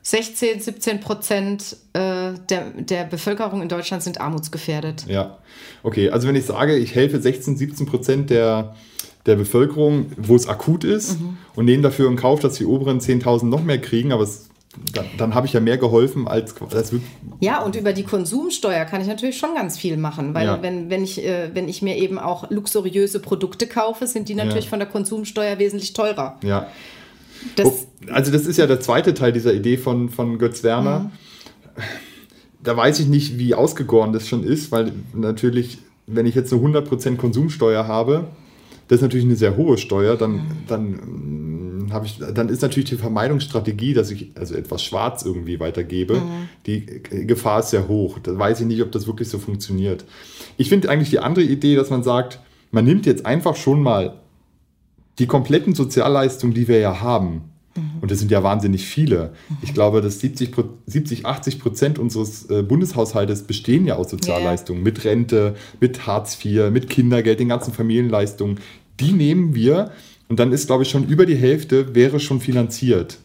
[0.02, 5.06] 16, 17 Prozent äh, der, der Bevölkerung in Deutschland sind armutsgefährdet.
[5.08, 5.38] Ja,
[5.82, 6.10] okay.
[6.10, 8.74] Also wenn ich sage, ich helfe 16, 17 Prozent der,
[9.24, 11.38] der Bevölkerung, wo es akut ist mhm.
[11.54, 14.50] und nehme dafür in Kauf, dass die oberen 10.000 noch mehr kriegen, aber es
[14.92, 16.92] dann, dann habe ich ja mehr geholfen als das
[17.40, 20.62] Ja, und über die Konsumsteuer kann ich natürlich schon ganz viel machen, weil ja.
[20.62, 24.64] wenn, wenn, ich, äh, wenn ich mir eben auch luxuriöse Produkte kaufe, sind die natürlich
[24.64, 24.70] ja.
[24.70, 26.38] von der Konsumsteuer wesentlich teurer.
[26.42, 26.68] Ja.
[27.56, 31.00] Das, also das ist ja der zweite Teil dieser Idee von, von Götz Werner.
[31.00, 31.10] Mhm.
[32.62, 36.62] da weiß ich nicht, wie ausgegoren das schon ist, weil natürlich, wenn ich jetzt eine
[36.62, 38.28] 100% Konsumsteuer habe,
[38.88, 40.98] das ist natürlich eine sehr hohe Steuer, dann, dann,
[42.00, 46.48] mm, ich, dann ist natürlich die Vermeidungsstrategie, dass ich also etwas schwarz irgendwie weitergebe, mhm.
[46.66, 46.86] die
[47.26, 48.18] Gefahr ist sehr hoch.
[48.18, 50.04] Da weiß ich nicht, ob das wirklich so funktioniert.
[50.56, 54.20] Ich finde eigentlich die andere Idee, dass man sagt, man nimmt jetzt einfach schon mal
[55.18, 58.00] die kompletten Sozialleistungen, die wir ja haben, mhm.
[58.00, 59.32] und das sind ja wahnsinnig viele.
[59.62, 60.54] Ich glaube, dass 70,
[60.86, 64.84] 70 80 Prozent unseres äh, Bundeshaushaltes bestehen ja aus Sozialleistungen, yeah.
[64.84, 68.58] mit Rente, mit Hartz IV, mit Kindergeld, den ganzen Familienleistungen.
[69.00, 69.90] Die nehmen wir
[70.34, 73.18] und dann ist, glaube ich, schon über die Hälfte wäre schon finanziert.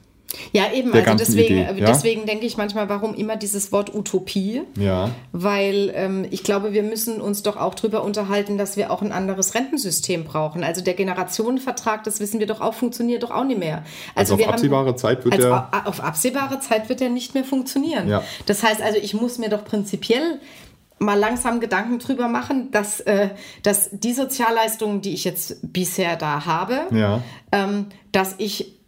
[0.52, 1.88] Ja, eben, also deswegen, Idee, ja?
[1.88, 4.62] deswegen denke ich manchmal, warum immer dieses Wort Utopie?
[4.78, 5.10] Ja.
[5.32, 9.12] Weil ähm, ich glaube, wir müssen uns doch auch darüber unterhalten, dass wir auch ein
[9.12, 10.64] anderes Rentensystem brauchen.
[10.64, 13.84] Also der Generationenvertrag, das wissen wir doch auch, funktioniert doch auch nicht mehr.
[14.14, 15.72] Also, also auf absehbare haben, Zeit wird er.
[15.86, 18.08] Auf absehbare Zeit wird er nicht mehr funktionieren.
[18.08, 18.22] Ja.
[18.46, 20.40] Das heißt also, ich muss mir doch prinzipiell
[21.00, 23.30] mal langsam Gedanken drüber machen, dass, äh,
[23.64, 27.24] dass die Sozialleistungen, die ich jetzt bisher da habe, ja.
[27.52, 28.80] ähm, dass ich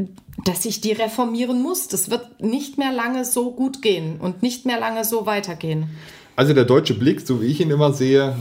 [0.44, 1.88] dass ich die reformieren muss.
[1.88, 5.90] Das wird nicht mehr lange so gut gehen und nicht mehr lange so weitergehen.
[6.36, 8.36] Also der deutsche Blick, so wie ich ihn immer sehe,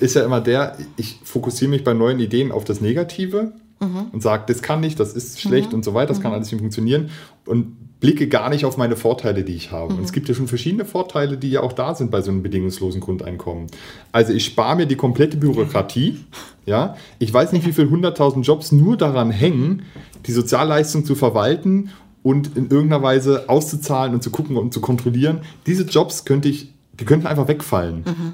[0.00, 4.08] ist ja immer der, ich fokussiere mich bei neuen Ideen auf das Negative mhm.
[4.12, 5.76] und sage, das kann nicht, das ist schlecht mhm.
[5.76, 6.22] und so weiter, das mhm.
[6.22, 7.10] kann alles nicht funktionieren
[7.46, 9.94] und blicke gar nicht auf meine Vorteile, die ich habe.
[9.94, 10.14] Und es mhm.
[10.14, 13.66] gibt ja schon verschiedene Vorteile, die ja auch da sind bei so einem bedingungslosen Grundeinkommen.
[14.12, 16.18] Also ich spare mir die komplette Bürokratie.
[16.64, 19.82] Ja, ich weiß nicht, wie viele hunderttausend Jobs nur daran hängen,
[20.26, 21.90] die Sozialleistung zu verwalten
[22.22, 25.40] und in irgendeiner Weise auszuzahlen und zu gucken und zu kontrollieren.
[25.66, 28.04] Diese Jobs könnte ich, die könnten einfach wegfallen.
[28.06, 28.32] Mhm.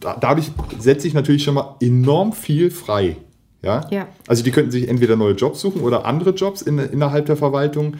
[0.00, 3.16] Da, dadurch setze ich natürlich schon mal enorm viel frei.
[3.62, 3.86] Ja?
[3.90, 4.08] ja?
[4.26, 7.94] Also die könnten sich entweder neue Jobs suchen oder andere Jobs in, innerhalb der Verwaltung.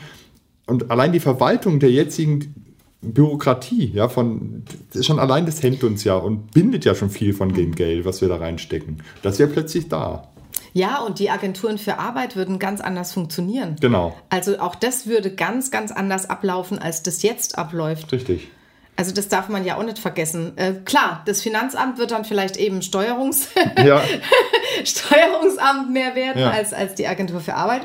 [0.73, 2.55] Und allein die Verwaltung der jetzigen
[3.03, 4.63] Bürokratie, ja, von
[4.99, 7.75] schon allein das hemmt uns ja und bindet ja schon viel von dem.
[7.75, 9.03] Geld, was wir da reinstecken.
[9.21, 10.29] Das wäre plötzlich da.
[10.73, 13.77] Ja, und die Agenturen für Arbeit würden ganz anders funktionieren.
[13.83, 14.17] Genau.
[14.31, 18.11] Also auch das würde ganz, ganz anders ablaufen, als das jetzt abläuft.
[18.11, 18.49] Richtig.
[19.03, 20.53] Also das darf man ja auch nicht vergessen.
[20.55, 23.49] Äh, klar, das Finanzamt wird dann vielleicht eben Steuerungs
[23.85, 24.01] ja.
[24.85, 26.53] Steuerungsamt mehr werden ja.
[26.53, 27.81] als, als die Agentur für Arbeit.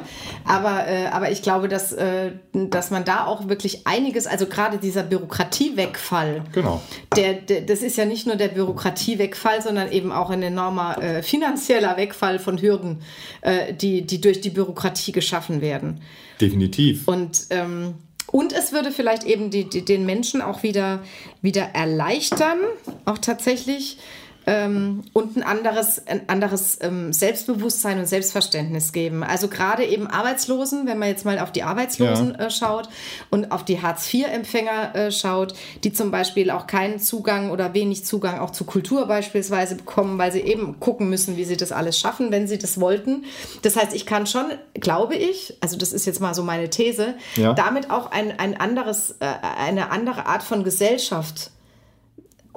[0.46, 4.78] Aber, äh, aber ich glaube, dass, äh, dass man da auch wirklich einiges, also gerade
[4.78, 6.84] dieser Bürokratiewegfall, genau.
[7.16, 11.24] der, der, das ist ja nicht nur der Bürokratiewegfall, sondern eben auch ein enormer äh,
[11.24, 13.02] finanzieller Wegfall von Hürden,
[13.42, 16.00] äh, die, die durch die Bürokratie geschaffen werden.
[16.40, 17.08] Definitiv.
[17.08, 17.96] Und ähm,
[18.32, 21.02] und es würde vielleicht eben die, die, den Menschen auch wieder,
[21.42, 22.60] wieder erleichtern,
[23.06, 23.98] auch tatsächlich,
[24.48, 29.22] ähm, und ein anderes, ein anderes ähm, Selbstbewusstsein und Selbstverständnis geben.
[29.22, 32.46] Also gerade eben Arbeitslosen, wenn man jetzt mal auf die Arbeitslosen ja.
[32.46, 32.88] äh, schaut
[33.30, 38.40] und auf die Hartz-IV-Empfänger äh, schaut, die zum Beispiel auch keinen Zugang oder wenig Zugang
[38.40, 42.32] auch zu Kultur beispielsweise bekommen, weil sie eben gucken müssen, wie sie das alles schaffen,
[42.32, 43.26] wenn sie das wollten.
[43.64, 47.16] Das heißt, ich kann schon, glaube ich, also das ist jetzt mal so meine These,
[47.36, 47.54] ja.
[47.54, 49.26] damit auch ein, ein anderes, äh,
[49.60, 51.52] eine andere Art von Gesellschaft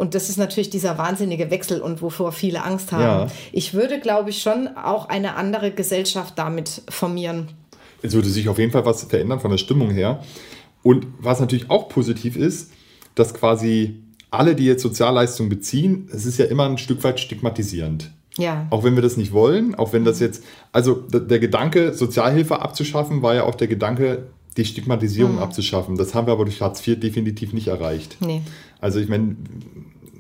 [0.01, 3.03] und das ist natürlich dieser wahnsinnige Wechsel und wovor viele Angst haben.
[3.03, 3.27] Ja.
[3.53, 7.49] Ich würde, glaube ich, schon auch eine andere Gesellschaft damit formieren.
[8.01, 10.23] Es würde sich auf jeden Fall was verändern von der Stimmung her.
[10.83, 12.73] Und was natürlich auch positiv ist,
[13.15, 18.11] dass quasi alle, die jetzt Sozialleistungen beziehen, es ist ja immer ein Stück weit stigmatisierend.
[18.39, 18.69] Ja.
[18.71, 23.21] Auch wenn wir das nicht wollen, auch wenn das jetzt, also der Gedanke, Sozialhilfe abzuschaffen,
[23.21, 25.43] war ja auch der Gedanke, die Stigmatisierung mhm.
[25.43, 25.97] abzuschaffen.
[25.97, 28.17] Das haben wir aber durch Hartz IV definitiv nicht erreicht.
[28.21, 28.43] Nee.
[28.81, 29.37] Also ich meine,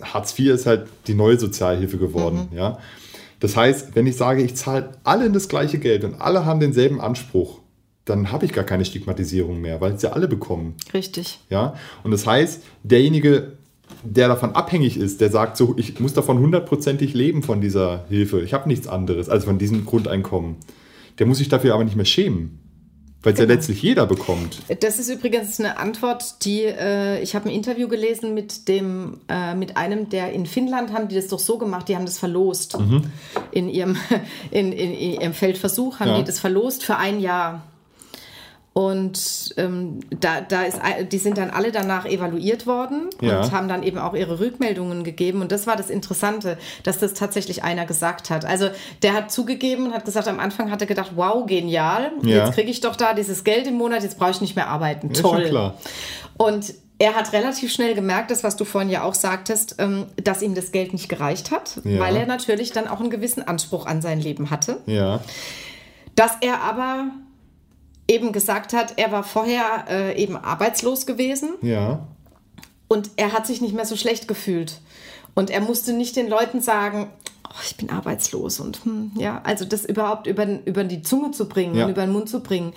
[0.01, 2.49] Hartz IV ist halt die neue Sozialhilfe geworden.
[2.51, 2.57] Mhm.
[2.57, 2.79] Ja?
[3.41, 7.01] Das heißt, wenn ich sage, ich zahle alle das gleiche Geld und alle haben denselben
[7.01, 7.61] Anspruch,
[8.05, 10.75] dann habe ich gar keine Stigmatisierung mehr, weil es ja alle bekommen.
[10.93, 11.41] Richtig.
[11.49, 11.75] Ja?
[12.03, 13.53] Und das heißt, derjenige,
[14.03, 18.41] der davon abhängig ist, der sagt so, ich muss davon hundertprozentig leben von dieser Hilfe,
[18.41, 20.57] ich habe nichts anderes, also von diesem Grundeinkommen,
[21.19, 22.59] der muss sich dafür aber nicht mehr schämen.
[23.23, 23.51] Weil es genau.
[23.51, 24.61] ja letztlich jeder bekommt.
[24.81, 29.55] Das ist übrigens eine Antwort, die äh, ich habe ein Interview gelesen mit dem äh,
[29.55, 32.79] mit einem, der in Finnland haben die das doch so gemacht, die haben das verlost
[32.79, 33.05] mhm.
[33.51, 33.97] in ihrem
[34.51, 36.19] in, in, in, ihrem Feldversuch haben ja.
[36.19, 37.63] die das verlost für ein Jahr.
[38.81, 40.81] Und ähm, da, da ist,
[41.13, 43.43] die sind dann alle danach evaluiert worden ja.
[43.43, 45.43] und haben dann eben auch ihre Rückmeldungen gegeben.
[45.43, 48.47] Und das war das Interessante, dass das tatsächlich einer gesagt hat.
[48.47, 48.71] Also
[49.03, 52.47] der hat zugegeben und hat gesagt, am Anfang hat er gedacht, wow, genial, ja.
[52.47, 55.11] jetzt kriege ich doch da dieses Geld im Monat, jetzt brauche ich nicht mehr arbeiten.
[55.13, 55.45] Ja, Toll.
[55.51, 55.75] Klar.
[56.39, 60.41] Und er hat relativ schnell gemerkt, das, was du vorhin ja auch sagtest, ähm, dass
[60.41, 62.01] ihm das Geld nicht gereicht hat, ja.
[62.01, 64.81] weil er natürlich dann auch einen gewissen Anspruch an sein Leben hatte.
[64.87, 65.21] Ja.
[66.15, 67.11] Dass er aber
[68.11, 71.51] eben gesagt hat, er war vorher äh, eben arbeitslos gewesen.
[71.63, 72.07] Ja.
[72.89, 74.81] und er hat sich nicht mehr so schlecht gefühlt.
[75.35, 77.09] Und er musste nicht den Leuten sagen,
[77.49, 81.49] oh, ich bin arbeitslos und hm, ja, also das überhaupt über, über die Zunge zu
[81.49, 81.85] bringen ja.
[81.85, 82.73] und über den Mund zu bringen,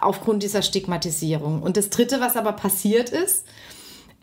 [0.00, 1.62] aufgrund dieser Stigmatisierung.
[1.62, 3.44] Und das Dritte, was aber passiert ist,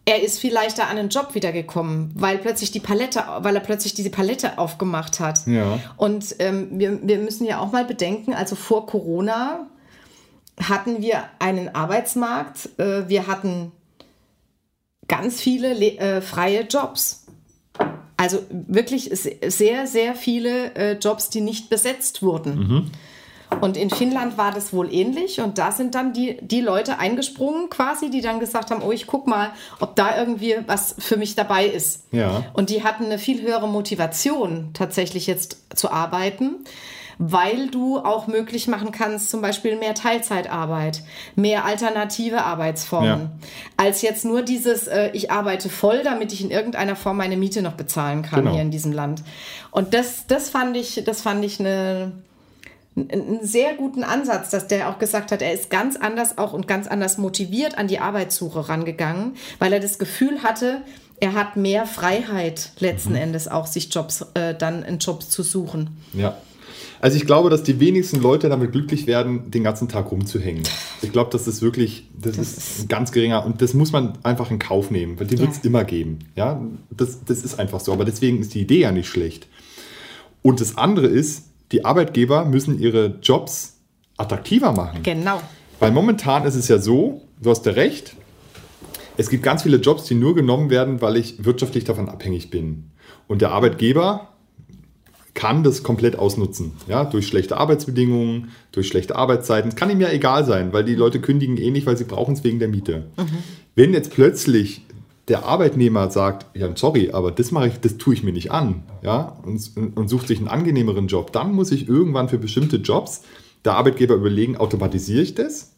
[0.03, 3.93] er ist viel leichter an einen Job wiedergekommen, weil plötzlich die Palette, weil er plötzlich
[3.93, 5.45] diese Palette aufgemacht hat.
[5.47, 5.79] Ja.
[5.95, 9.67] Und ähm, wir, wir müssen ja auch mal bedenken, also vor Corona
[10.61, 13.71] hatten wir einen Arbeitsmarkt, äh, wir hatten
[15.07, 17.25] ganz viele äh, freie Jobs.
[18.17, 22.59] Also wirklich sehr, sehr viele äh, Jobs, die nicht besetzt wurden.
[22.59, 22.91] Mhm.
[23.61, 25.41] Und in Finnland war das wohl ähnlich.
[25.41, 29.07] Und da sind dann die, die Leute eingesprungen quasi, die dann gesagt haben, oh, ich
[29.07, 32.05] guck mal, ob da irgendwie was für mich dabei ist.
[32.11, 32.45] Ja.
[32.53, 36.65] Und die hatten eine viel höhere Motivation, tatsächlich jetzt zu arbeiten
[37.21, 41.03] weil du auch möglich machen kannst, zum Beispiel mehr Teilzeitarbeit,
[41.35, 43.29] mehr alternative Arbeitsformen, ja.
[43.75, 47.61] als jetzt nur dieses, äh, ich arbeite voll, damit ich in irgendeiner Form meine Miete
[47.61, 48.53] noch bezahlen kann genau.
[48.53, 49.21] hier in diesem Land.
[49.69, 52.13] Und das, das fand ich, das fand ich eine,
[52.95, 56.69] einen sehr guten Ansatz, dass der auch gesagt hat, er ist ganz anders auch und
[56.69, 60.83] ganz anders motiviert an die Arbeitssuche rangegangen, weil er das Gefühl hatte,
[61.19, 63.17] er hat mehr Freiheit letzten mhm.
[63.17, 65.97] Endes auch, sich Jobs, äh, dann einen Job zu suchen.
[66.13, 66.37] Ja.
[67.01, 70.63] Also ich glaube, dass die wenigsten Leute damit glücklich werden, den ganzen Tag rumzuhängen.
[71.01, 74.51] Ich glaube, das ist wirklich, das, das ist ganz geringer und das muss man einfach
[74.51, 76.19] in Kauf nehmen, weil die wird es immer geben.
[76.35, 77.93] Ja, das, das ist einfach so.
[77.93, 79.47] Aber deswegen ist die Idee ja nicht schlecht.
[80.41, 83.77] Und das andere ist, die Arbeitgeber müssen ihre Jobs
[84.17, 85.01] attraktiver machen.
[85.03, 85.41] Genau.
[85.79, 88.15] Weil momentan ist es ja so, du hast ja recht,
[89.15, 92.91] es gibt ganz viele Jobs, die nur genommen werden, weil ich wirtschaftlich davon abhängig bin.
[93.27, 94.29] Und der Arbeitgeber
[95.33, 96.73] kann das komplett ausnutzen.
[96.87, 99.69] Ja, durch schlechte Arbeitsbedingungen, durch schlechte Arbeitszeiten.
[99.69, 102.33] Es kann ihm ja egal sein, weil die Leute kündigen eh nicht, weil sie brauchen
[102.33, 103.07] es wegen der Miete.
[103.17, 103.37] Mhm.
[103.75, 104.81] Wenn jetzt plötzlich
[105.29, 108.83] der Arbeitnehmer sagt, ja, sorry, aber das mache ich, das tue ich mir nicht an,
[109.03, 113.21] ja, und, und sucht sich einen angenehmeren Job, dann muss ich irgendwann für bestimmte Jobs
[113.63, 115.73] der Arbeitgeber überlegen, automatisiere ich das?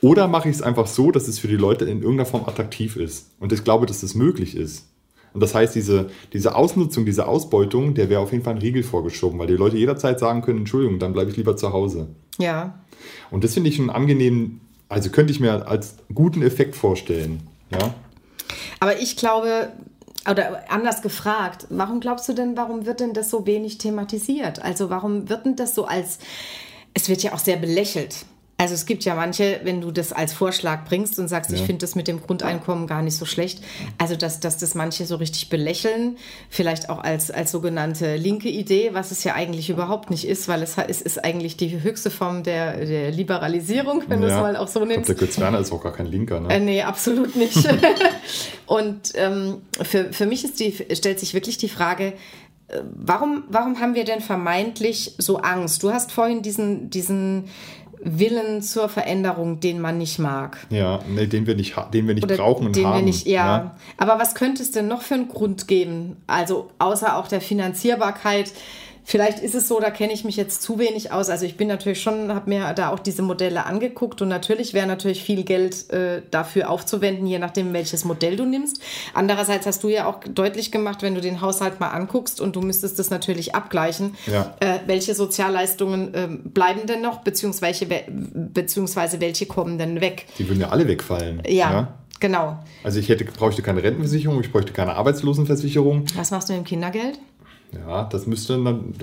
[0.00, 2.96] Oder mache ich es einfach so, dass es für die Leute in irgendeiner Form attraktiv
[2.96, 3.32] ist?
[3.40, 4.86] Und ich glaube, dass das möglich ist.
[5.34, 8.82] Und das heißt, diese, diese Ausnutzung, diese Ausbeutung, der wäre auf jeden Fall ein Riegel
[8.82, 12.08] vorgeschoben, weil die Leute jederzeit sagen können, Entschuldigung, dann bleibe ich lieber zu Hause.
[12.38, 12.78] Ja.
[13.30, 17.42] Und das finde ich einen angenehmen, also könnte ich mir als guten Effekt vorstellen.
[17.70, 17.94] Ja.
[18.80, 19.72] Aber ich glaube,
[20.30, 24.62] oder anders gefragt, warum glaubst du denn, warum wird denn das so wenig thematisiert?
[24.62, 26.18] Also warum wird denn das so als,
[26.94, 28.26] es wird ja auch sehr belächelt.
[28.60, 31.56] Also es gibt ja manche, wenn du das als Vorschlag bringst und sagst, ja.
[31.56, 33.62] ich finde das mit dem Grundeinkommen gar nicht so schlecht,
[33.98, 36.16] also dass, dass das manche so richtig belächeln,
[36.50, 40.64] vielleicht auch als, als sogenannte linke Idee, was es ja eigentlich überhaupt nicht ist, weil
[40.64, 44.26] es, es ist eigentlich die höchste Form der, der Liberalisierung, wenn ja.
[44.26, 45.08] du es mal auch so nimmst.
[45.08, 46.52] Ich glaub, der Götz Werner ist auch gar kein Linker, ne?
[46.52, 47.56] Äh, nee, absolut nicht.
[48.66, 52.14] und ähm, für, für mich ist die, stellt sich wirklich die Frage,
[52.66, 55.82] äh, Warum, warum haben wir denn vermeintlich so Angst?
[55.82, 57.44] Du hast vorhin diesen, diesen
[58.02, 60.58] Willen zur Veränderung, den man nicht mag.
[60.70, 62.96] Ja, nee, den wir nicht, den wir nicht Oder brauchen und den haben.
[62.96, 63.46] Wir nicht, ja.
[63.46, 63.76] ja.
[63.96, 66.16] Aber was könnte es denn noch für einen Grund geben?
[66.26, 68.52] Also außer auch der Finanzierbarkeit
[69.08, 71.30] Vielleicht ist es so, da kenne ich mich jetzt zu wenig aus.
[71.30, 74.86] Also ich bin natürlich schon, habe mir da auch diese Modelle angeguckt und natürlich wäre
[74.86, 78.82] natürlich viel Geld äh, dafür aufzuwenden, je nachdem, welches Modell du nimmst.
[79.14, 82.60] Andererseits hast du ja auch deutlich gemacht, wenn du den Haushalt mal anguckst und du
[82.60, 84.54] müsstest das natürlich abgleichen, ja.
[84.60, 90.26] äh, welche Sozialleistungen äh, bleiben denn noch, beziehungsweise, beziehungsweise welche kommen denn weg.
[90.38, 91.42] Die würden ja alle wegfallen.
[91.46, 91.72] ja?
[91.72, 91.94] ja?
[92.20, 92.58] Genau.
[92.82, 96.04] Also ich hätte, bräuchte keine Rentenversicherung, ich bräuchte keine Arbeitslosenversicherung.
[96.16, 97.20] Was machst du mit dem Kindergeld?
[97.72, 98.94] Ja, das müsste, dann,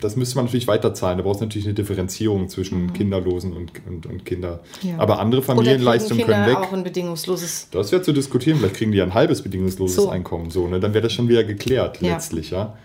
[0.00, 1.18] das müsste man natürlich weiterzahlen.
[1.18, 2.92] Da braucht es natürlich eine Differenzierung zwischen mhm.
[2.92, 4.60] Kinderlosen und, und, und Kinder.
[4.82, 4.98] Ja.
[4.98, 6.56] Aber andere Familienleistungen können weg.
[6.56, 7.68] auch ein bedingungsloses.
[7.72, 8.58] Das wäre zu diskutieren.
[8.58, 10.10] Vielleicht kriegen die ein halbes bedingungsloses so.
[10.10, 10.50] Einkommen.
[10.50, 10.78] So, ne?
[10.78, 12.12] Dann wäre das schon wieder geklärt ja.
[12.12, 12.50] letztlich.
[12.50, 12.76] Ja.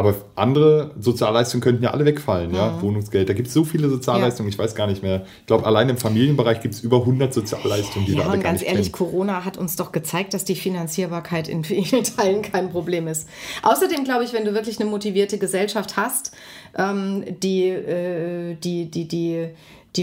[0.00, 2.68] Aber andere Sozialleistungen könnten ja alle wegfallen, ja.
[2.68, 2.80] ja?
[2.80, 4.54] Wohnungsgeld, da gibt es so viele Sozialleistungen, ja.
[4.54, 5.26] ich weiß gar nicht mehr.
[5.40, 8.42] Ich glaube, allein im Familienbereich gibt es über 100 Sozialleistungen, die ja, da alle und
[8.42, 9.10] ganz ehrlich, kennen.
[9.10, 13.28] Corona hat uns doch gezeigt, dass die Finanzierbarkeit in vielen Teilen kein Problem ist.
[13.62, 16.32] Außerdem glaube ich, wenn du wirklich eine motivierte Gesellschaft hast,
[16.78, 19.48] ähm, die, äh, die, die, die die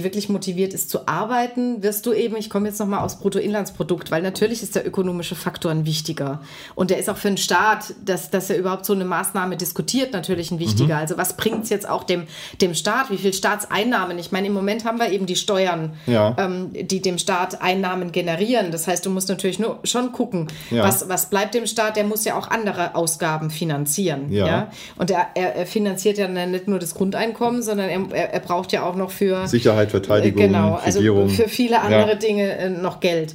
[0.03, 4.21] wirklich motiviert ist zu arbeiten, wirst du eben, ich komme jetzt nochmal aufs Bruttoinlandsprodukt, weil
[4.21, 6.41] natürlich ist der ökonomische Faktor ein wichtiger.
[6.75, 10.11] Und der ist auch für den Staat, dass, dass er überhaupt so eine Maßnahme diskutiert,
[10.11, 10.95] natürlich ein wichtiger.
[10.95, 11.01] Mhm.
[11.01, 12.23] Also was bringt es jetzt auch dem,
[12.61, 13.09] dem Staat?
[13.11, 14.19] Wie viel Staatseinnahmen?
[14.19, 16.35] Ich meine, im Moment haben wir eben die Steuern, ja.
[16.37, 18.71] ähm, die dem Staat Einnahmen generieren.
[18.71, 20.83] Das heißt, du musst natürlich nur schon gucken, ja.
[20.83, 21.95] was, was bleibt dem Staat?
[21.95, 24.33] Der muss ja auch andere Ausgaben finanzieren.
[24.33, 24.47] Ja.
[24.47, 24.71] ja?
[24.97, 28.83] Und er, er, er finanziert ja nicht nur das Grundeinkommen, sondern er, er braucht ja
[28.83, 31.29] auch noch für Sicherheit Sicherheit, Verteidigung, Genau, also Regierung.
[31.29, 32.15] für viele andere ja.
[32.15, 33.33] Dinge äh, noch Geld.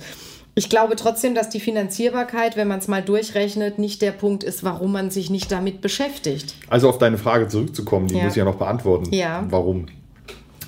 [0.54, 4.64] Ich glaube trotzdem, dass die Finanzierbarkeit, wenn man es mal durchrechnet, nicht der Punkt ist,
[4.64, 6.54] warum man sich nicht damit beschäftigt.
[6.68, 8.24] Also auf deine Frage zurückzukommen, die ja.
[8.24, 9.12] muss ich ja noch beantworten.
[9.14, 9.46] Ja.
[9.48, 9.86] Warum?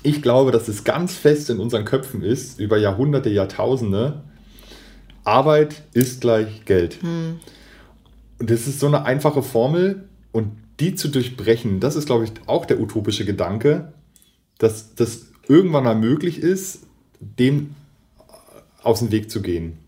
[0.02, 4.22] Ich glaube, dass es ganz fest in unseren Köpfen ist, über Jahrhunderte, Jahrtausende,
[5.24, 7.02] Arbeit ist gleich Geld.
[7.02, 7.40] Hm.
[8.38, 12.32] Und das ist so eine einfache Formel und die zu durchbrechen, das ist, glaube ich,
[12.46, 13.92] auch der utopische Gedanke,
[14.58, 16.80] dass das irgendwann mal möglich ist,
[17.20, 17.74] dem
[18.82, 19.78] aus dem Weg zu gehen.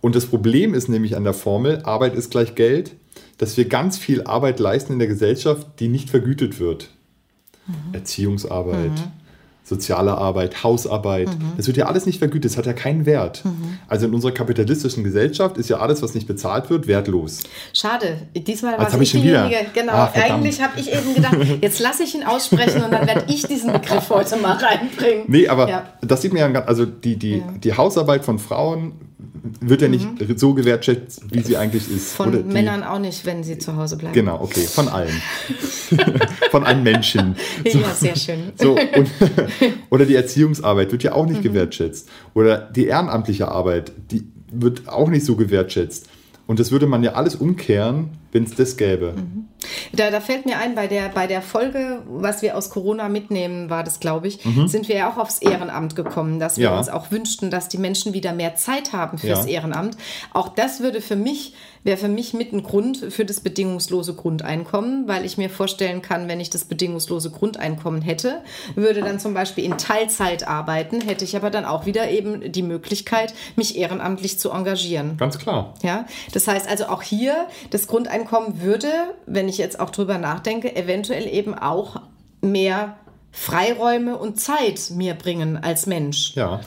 [0.00, 2.94] Und das Problem ist nämlich an der Formel, Arbeit ist gleich Geld,
[3.38, 6.90] dass wir ganz viel Arbeit leisten in der Gesellschaft, die nicht vergütet wird.
[7.66, 7.94] Mhm.
[7.94, 9.25] Erziehungsarbeit, mhm
[9.66, 11.28] soziale Arbeit, Hausarbeit.
[11.28, 11.52] Mhm.
[11.56, 13.44] Das wird ja alles nicht vergütet, das hat ja keinen Wert.
[13.44, 13.78] Mhm.
[13.88, 17.40] Also in unserer kapitalistischen Gesellschaft ist ja alles, was nicht bezahlt wird, wertlos.
[17.72, 19.66] Schade, diesmal war ich diejenige.
[19.74, 23.24] Genau, ah, eigentlich habe ich eben gedacht, jetzt lasse ich ihn aussprechen und dann werde
[23.26, 25.24] ich diesen Begriff heute mal reinbringen.
[25.26, 25.88] Nee, aber ja.
[26.00, 27.44] das sieht man ja, also die, die, ja.
[27.62, 28.92] die Hausarbeit von Frauen
[29.60, 30.36] wird ja nicht mhm.
[30.36, 32.12] so gewertschätzt, wie sie eigentlich ist.
[32.12, 34.14] Von Oder Männern auch nicht, wenn sie zu Hause bleiben.
[34.14, 35.22] Genau, okay, von allen.
[36.50, 37.36] von allen Menschen.
[37.70, 37.78] So.
[37.78, 38.52] Ja, sehr schön.
[38.56, 39.10] So, und,
[39.90, 41.44] oder die Erziehungsarbeit wird ja auch nicht mhm.
[41.44, 42.08] gewertschätzt.
[42.34, 46.08] Oder die ehrenamtliche Arbeit, die wird auch nicht so gewertschätzt.
[46.46, 49.14] Und das würde man ja alles umkehren, wenn es das gäbe.
[49.16, 49.48] Mhm.
[49.92, 53.68] Da, da fällt mir ein, bei der, bei der Folge, was wir aus Corona mitnehmen,
[53.68, 54.68] war das, glaube ich, mhm.
[54.68, 56.78] sind wir ja auch aufs Ehrenamt gekommen, dass wir ja.
[56.78, 59.52] uns auch wünschten, dass die Menschen wieder mehr Zeit haben fürs ja.
[59.52, 59.96] Ehrenamt.
[60.32, 65.06] Auch das würde für mich wäre für mich mit ein Grund für das bedingungslose Grundeinkommen,
[65.08, 68.42] weil ich mir vorstellen kann, wenn ich das bedingungslose Grundeinkommen hätte,
[68.74, 72.62] würde dann zum Beispiel in Teilzeit arbeiten, hätte ich aber dann auch wieder eben die
[72.62, 75.16] Möglichkeit, mich ehrenamtlich zu engagieren.
[75.16, 75.74] Ganz klar.
[75.82, 78.88] Ja, das heißt also auch hier, das Grundeinkommen würde,
[79.26, 82.00] wenn ich jetzt auch drüber nachdenke, eventuell eben auch
[82.40, 82.96] mehr
[83.32, 86.34] Freiräume und Zeit mir bringen als Mensch.
[86.34, 86.60] Ja.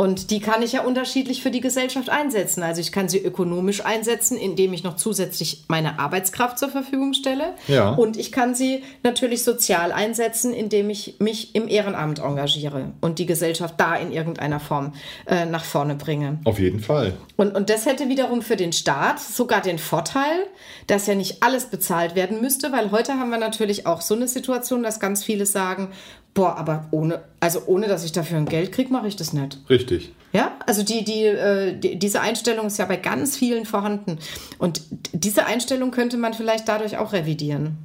[0.00, 2.62] Und die kann ich ja unterschiedlich für die Gesellschaft einsetzen.
[2.62, 7.52] Also ich kann sie ökonomisch einsetzen, indem ich noch zusätzlich meine Arbeitskraft zur Verfügung stelle.
[7.68, 7.90] Ja.
[7.90, 13.26] Und ich kann sie natürlich sozial einsetzen, indem ich mich im Ehrenamt engagiere und die
[13.26, 14.94] Gesellschaft da in irgendeiner Form
[15.26, 16.38] äh, nach vorne bringe.
[16.44, 17.12] Auf jeden Fall.
[17.36, 20.46] Und, und das hätte wiederum für den Staat sogar den Vorteil,
[20.86, 24.28] dass ja nicht alles bezahlt werden müsste, weil heute haben wir natürlich auch so eine
[24.28, 25.90] Situation, dass ganz viele sagen,
[26.34, 29.58] Boah, aber ohne, also ohne, dass ich dafür ein Geld kriege, mache ich das nicht.
[29.68, 30.12] Richtig.
[30.32, 34.18] Ja, also die, die, äh, die, diese Einstellung ist ja bei ganz vielen vorhanden.
[34.58, 37.78] Und diese Einstellung könnte man vielleicht dadurch auch revidieren.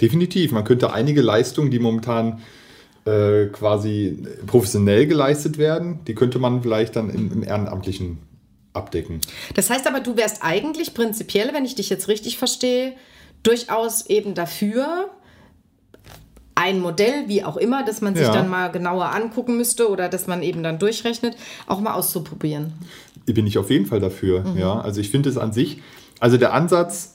[0.00, 0.52] Definitiv.
[0.52, 2.40] Man könnte einige Leistungen, die momentan
[3.06, 8.18] äh, quasi professionell geleistet werden, die könnte man vielleicht dann im, im Ehrenamtlichen
[8.72, 9.20] abdecken.
[9.54, 12.94] Das heißt aber, du wärst eigentlich prinzipiell, wenn ich dich jetzt richtig verstehe,
[13.42, 15.08] durchaus eben dafür,
[16.56, 18.32] ein Modell, wie auch immer, das man sich ja.
[18.32, 22.72] dann mal genauer angucken müsste oder das man eben dann durchrechnet, auch mal auszuprobieren.
[23.26, 24.58] Bin ich auf jeden Fall dafür, mhm.
[24.58, 24.80] ja.
[24.80, 25.82] Also ich finde es an sich,
[26.18, 27.12] also der Ansatz,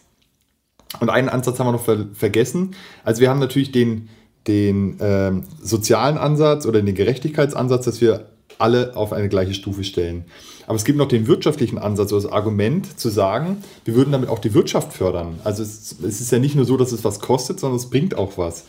[0.99, 2.75] und einen Ansatz haben wir noch ver vergessen.
[3.03, 4.09] Also wir haben natürlich den,
[4.47, 8.27] den ähm, sozialen Ansatz oder den Gerechtigkeitsansatz, dass wir
[8.59, 10.25] alle auf eine gleiche Stufe stellen.
[10.67, 14.29] Aber es gibt noch den wirtschaftlichen Ansatz oder das Argument zu sagen, wir würden damit
[14.29, 15.39] auch die Wirtschaft fördern.
[15.43, 18.15] Also es, es ist ja nicht nur so, dass es was kostet, sondern es bringt
[18.15, 18.65] auch was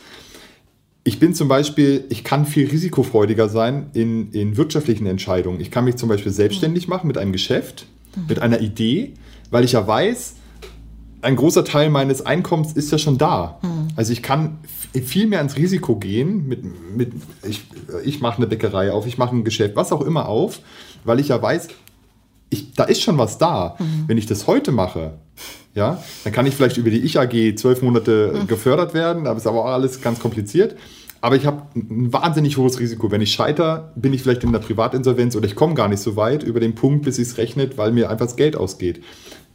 [1.04, 5.60] ich bin zum Beispiel, ich kann viel risikofreudiger sein in, in wirtschaftlichen Entscheidungen.
[5.60, 7.86] Ich kann mich zum Beispiel selbstständig machen mit einem Geschäft,
[8.28, 9.14] mit einer Idee,
[9.50, 10.34] weil ich ja weiß,
[11.22, 13.58] ein großer Teil meines Einkommens ist ja schon da.
[13.62, 13.88] Mhm.
[13.96, 14.58] Also ich kann
[14.92, 16.46] viel mehr ins Risiko gehen.
[16.46, 16.64] Mit,
[16.96, 17.12] mit,
[17.48, 17.64] ich
[18.04, 20.60] ich mache eine Bäckerei auf, ich mache ein Geschäft, was auch immer auf,
[21.04, 21.68] weil ich ja weiß,
[22.50, 23.76] ich, da ist schon was da.
[23.78, 24.04] Mhm.
[24.08, 25.14] Wenn ich das heute mache,
[25.74, 28.46] ja, dann kann ich vielleicht über die Ich-AG zwölf Monate mhm.
[28.46, 30.76] gefördert werden, aber ist aber auch alles ganz kompliziert.
[31.22, 33.12] Aber ich habe ein wahnsinnig hohes Risiko.
[33.12, 36.16] Wenn ich scheitere, bin ich vielleicht in der Privatinsolvenz oder ich komme gar nicht so
[36.16, 39.00] weit über den Punkt, bis es rechnet, weil mir einfach das Geld ausgeht.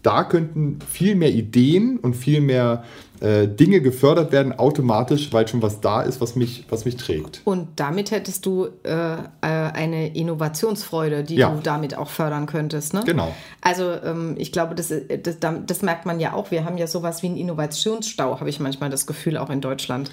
[0.08, 2.86] Da könnten viel mehr Ideen und viel mehr
[3.20, 7.41] äh, Dinge gefördert werden automatisch, weil schon was da ist, was mich, was mich trägt.
[7.43, 11.49] Und damit hättest du äh, äh eine Innovationsfreude, die ja.
[11.49, 12.93] du damit auch fördern könntest.
[12.93, 13.03] Ne?
[13.05, 13.36] Genau.
[13.60, 14.93] Also ähm, ich glaube, das,
[15.24, 16.51] das, das merkt man ja auch.
[16.51, 20.10] Wir haben ja sowas wie einen Innovationsstau, habe ich manchmal das Gefühl, auch in Deutschland.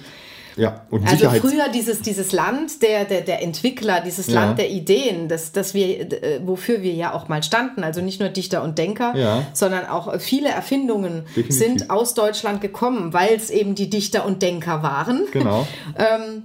[0.57, 4.35] Ja, und also früher dieses, dieses Land der, der, der Entwickler, dieses ja.
[4.35, 7.83] Land der Ideen, das, das wir, äh, wofür wir ja auch mal standen.
[7.83, 9.45] Also nicht nur Dichter und Denker, ja.
[9.53, 11.57] sondern auch viele Erfindungen Definitiv.
[11.57, 15.23] sind aus Deutschland gekommen, weil es eben die Dichter und Denker waren.
[15.31, 15.67] Genau.
[15.97, 16.43] ähm,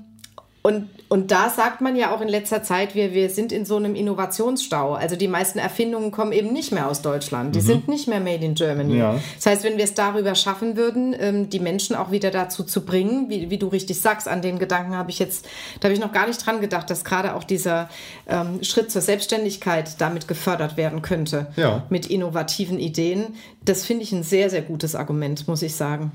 [0.62, 3.74] und, und da sagt man ja auch in letzter Zeit, wir, wir sind in so
[3.74, 4.94] einem Innovationsstau.
[4.94, 7.56] Also die meisten Erfindungen kommen eben nicht mehr aus Deutschland.
[7.56, 7.64] Die mhm.
[7.64, 8.98] sind nicht mehr made in Germany.
[8.98, 9.18] Ja.
[9.34, 12.84] Das heißt, wenn wir es darüber schaffen würden, ähm, die Menschen auch wieder dazu zu
[12.84, 15.48] bringen, wie, wie du richtig sagst, an den Gedanken habe ich jetzt,
[15.80, 17.90] da habe ich noch gar nicht dran gedacht, dass gerade auch dieser
[18.28, 21.48] ähm, Schritt zur Selbstständigkeit damit gefördert werden könnte.
[21.56, 21.86] Ja.
[21.90, 23.34] Mit innovativen Ideen.
[23.64, 26.12] Das finde ich ein sehr, sehr gutes Argument, muss ich sagen.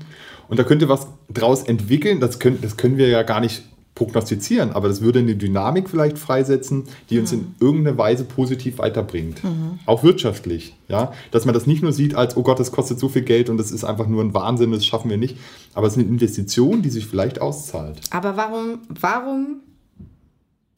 [0.48, 2.18] Und da könnte was draus entwickeln.
[2.18, 3.62] Das können, das können wir ja gar nicht
[3.96, 7.38] prognostizieren, aber das würde eine Dynamik vielleicht freisetzen, die uns mhm.
[7.38, 9.42] in irgendeiner Weise positiv weiterbringt.
[9.42, 9.80] Mhm.
[9.86, 10.76] Auch wirtschaftlich.
[10.86, 11.12] Ja?
[11.30, 13.56] Dass man das nicht nur sieht als, oh Gott, das kostet so viel Geld und
[13.56, 15.38] das ist einfach nur ein Wahnsinn, das schaffen wir nicht.
[15.72, 17.98] Aber es ist eine Investition, die sich vielleicht auszahlt.
[18.10, 19.60] Aber warum, warum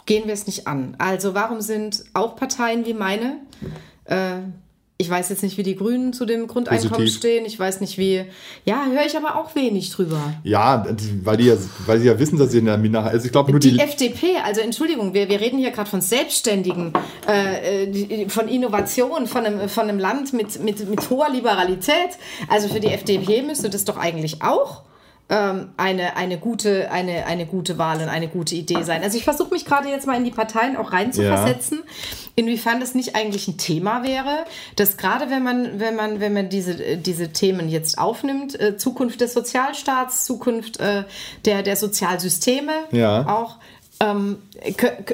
[0.06, 0.94] gehen wir es nicht an?
[0.98, 3.40] Also warum sind auch Parteien wie meine
[4.04, 4.38] äh,
[5.00, 7.18] ich weiß jetzt nicht, wie die Grünen zu dem Grundeinkommen Positiv.
[7.18, 7.46] stehen.
[7.46, 8.24] Ich weiß nicht, wie.
[8.64, 10.20] Ja, höre ich aber auch wenig drüber.
[10.42, 10.84] Ja,
[11.22, 13.12] weil die ja, weil sie ja wissen, dass sie in der Minderheit.
[13.12, 14.38] Also ich glaube nur die, die FDP.
[14.44, 16.92] Also Entschuldigung, wir, wir reden hier gerade von Selbstständigen,
[17.28, 22.18] äh, von Innovation, von einem, von einem Land mit, mit, mit hoher Liberalität.
[22.48, 24.82] Also für die FDP müsste das doch eigentlich auch
[25.30, 29.02] ähm, eine, eine, gute, eine, eine gute Wahl und eine gute Idee sein.
[29.02, 32.30] Also ich versuche mich gerade jetzt mal in die Parteien auch reinzuversetzen, ja.
[32.36, 34.44] inwiefern das nicht eigentlich ein Thema wäre,
[34.76, 39.20] dass gerade wenn man, wenn man, wenn man diese, diese Themen jetzt aufnimmt, äh, Zukunft
[39.20, 41.04] des Sozialstaats, Zukunft äh,
[41.44, 43.28] der, der Sozialsysteme ja.
[43.28, 43.56] auch,
[44.00, 44.38] ähm,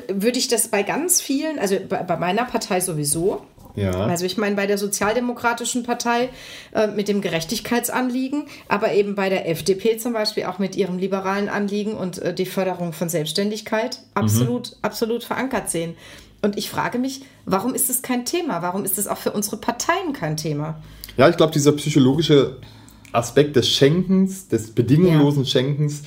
[0.08, 3.42] würde ich das bei ganz vielen, also bei, bei meiner Partei sowieso,
[3.76, 3.90] ja.
[3.92, 6.30] Also ich meine bei der Sozialdemokratischen Partei
[6.72, 11.48] äh, mit dem Gerechtigkeitsanliegen, aber eben bei der FDP zum Beispiel auch mit ihrem liberalen
[11.48, 14.76] Anliegen und äh, die Förderung von Selbstständigkeit absolut, mhm.
[14.82, 15.96] absolut verankert sehen.
[16.42, 18.62] Und ich frage mich, warum ist es kein Thema?
[18.62, 20.82] Warum ist es auch für unsere Parteien kein Thema?
[21.16, 22.58] Ja, ich glaube, dieser psychologische
[23.12, 25.48] Aspekt des Schenkens, des bedingungslosen ja.
[25.48, 26.02] Schenkens,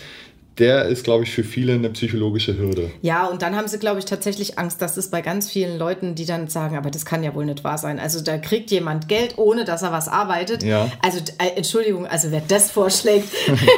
[0.60, 2.91] der ist, glaube ich, für viele eine psychologische Hürde.
[3.01, 6.16] Ja, und dann haben sie, glaube ich, tatsächlich Angst, dass es bei ganz vielen Leuten,
[6.16, 7.99] die dann sagen, aber das kann ja wohl nicht wahr sein.
[7.99, 10.64] Also da kriegt jemand Geld, ohne dass er was arbeitet.
[10.64, 10.89] Ja.
[11.03, 13.28] Also äh, Entschuldigung, also wer das vorschlägt,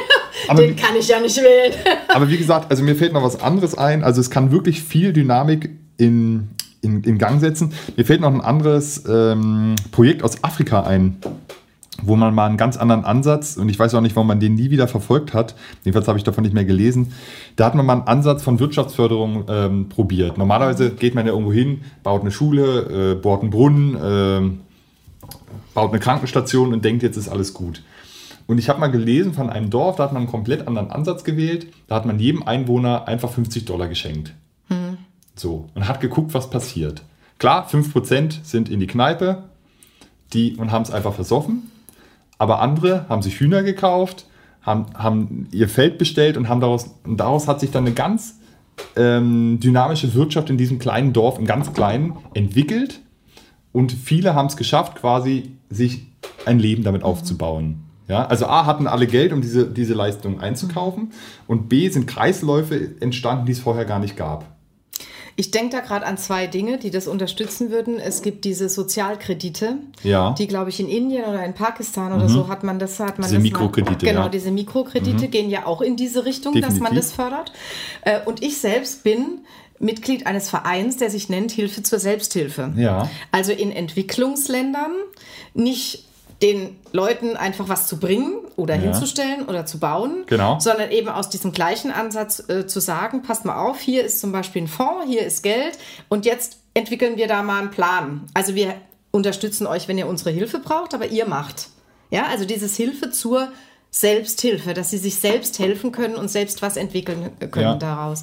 [0.56, 1.74] den kann ich ja nicht wählen.
[2.08, 4.02] aber wie gesagt, also mir fällt noch was anderes ein.
[4.02, 6.48] Also es kann wirklich viel Dynamik in,
[6.80, 7.72] in, in Gang setzen.
[7.96, 11.18] Mir fällt noch ein anderes ähm, Projekt aus Afrika ein
[12.02, 14.54] wo man mal einen ganz anderen Ansatz, und ich weiß auch nicht, warum man den
[14.54, 17.12] nie wieder verfolgt hat, jedenfalls habe ich davon nicht mehr gelesen,
[17.56, 20.38] da hat man mal einen Ansatz von Wirtschaftsförderung ähm, probiert.
[20.38, 24.50] Normalerweise geht man ja irgendwo hin, baut eine Schule, äh, bohrt einen Brunnen, äh,
[25.74, 27.82] baut eine Krankenstation und denkt, jetzt ist alles gut.
[28.46, 31.22] Und ich habe mal gelesen von einem Dorf, da hat man einen komplett anderen Ansatz
[31.22, 31.68] gewählt.
[31.86, 34.34] Da hat man jedem Einwohner einfach 50 Dollar geschenkt.
[34.66, 34.98] Hm.
[35.36, 37.02] So, und hat geguckt, was passiert.
[37.38, 39.44] Klar, 5% sind in die Kneipe
[40.32, 41.69] die, und haben es einfach versoffen.
[42.40, 44.24] Aber andere haben sich Hühner gekauft,
[44.62, 48.40] haben, haben ihr Feld bestellt und haben daraus, und daraus hat sich dann eine ganz
[48.96, 53.02] ähm, dynamische Wirtschaft in diesem kleinen Dorf, im ganz kleinen, entwickelt.
[53.72, 56.06] Und viele haben es geschafft, quasi sich
[56.46, 57.82] ein Leben damit aufzubauen.
[58.08, 61.12] Ja, also A hatten alle Geld, um diese, diese Leistung einzukaufen.
[61.46, 64.46] Und B sind Kreisläufe entstanden, die es vorher gar nicht gab.
[65.40, 67.98] Ich denke da gerade an zwei Dinge, die das unterstützen würden.
[67.98, 70.34] Es gibt diese Sozialkredite, ja.
[70.34, 72.32] die, glaube ich, in Indien oder in Pakistan oder mhm.
[72.34, 73.00] so hat man das.
[73.00, 74.04] Hat man diese das Mikrokredite.
[74.04, 74.28] Mal, genau, ja.
[74.28, 75.30] diese Mikrokredite mhm.
[75.30, 76.78] gehen ja auch in diese Richtung, Definitiv.
[76.78, 77.52] dass man das fördert.
[78.02, 79.38] Äh, und ich selbst bin
[79.78, 82.74] Mitglied eines Vereins, der sich nennt Hilfe zur Selbsthilfe.
[82.76, 83.08] Ja.
[83.32, 84.92] Also in Entwicklungsländern
[85.54, 86.04] nicht
[86.42, 88.80] den Leuten einfach was zu bringen oder ja.
[88.82, 90.58] hinzustellen oder zu bauen, genau.
[90.58, 94.32] sondern eben aus diesem gleichen Ansatz äh, zu sagen, passt mal auf, hier ist zum
[94.32, 95.78] Beispiel ein Fonds, hier ist Geld
[96.08, 98.26] und jetzt entwickeln wir da mal einen Plan.
[98.32, 98.74] Also wir
[99.10, 101.68] unterstützen euch, wenn ihr unsere Hilfe braucht, aber ihr macht.
[102.10, 103.48] Ja, also dieses Hilfe zur
[103.90, 107.74] Selbsthilfe, dass sie sich selbst helfen können und selbst was entwickeln können ja.
[107.74, 108.22] daraus.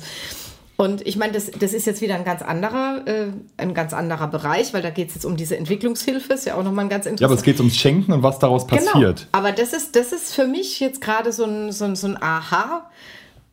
[0.78, 4.28] Und ich meine, das, das ist jetzt wieder ein ganz anderer, äh, ein ganz anderer
[4.28, 7.08] Bereich, weil da geht es jetzt um diese Entwicklungshilfe, ist ja auch nochmal ein ganz
[7.08, 7.22] interessanter.
[7.22, 8.84] Ja, aber es geht ums Schenken und was daraus genau.
[8.84, 9.18] passiert.
[9.18, 9.30] Genau.
[9.32, 12.22] Aber das ist, das ist für mich jetzt gerade so ein, so, ein, so ein
[12.22, 12.92] Aha,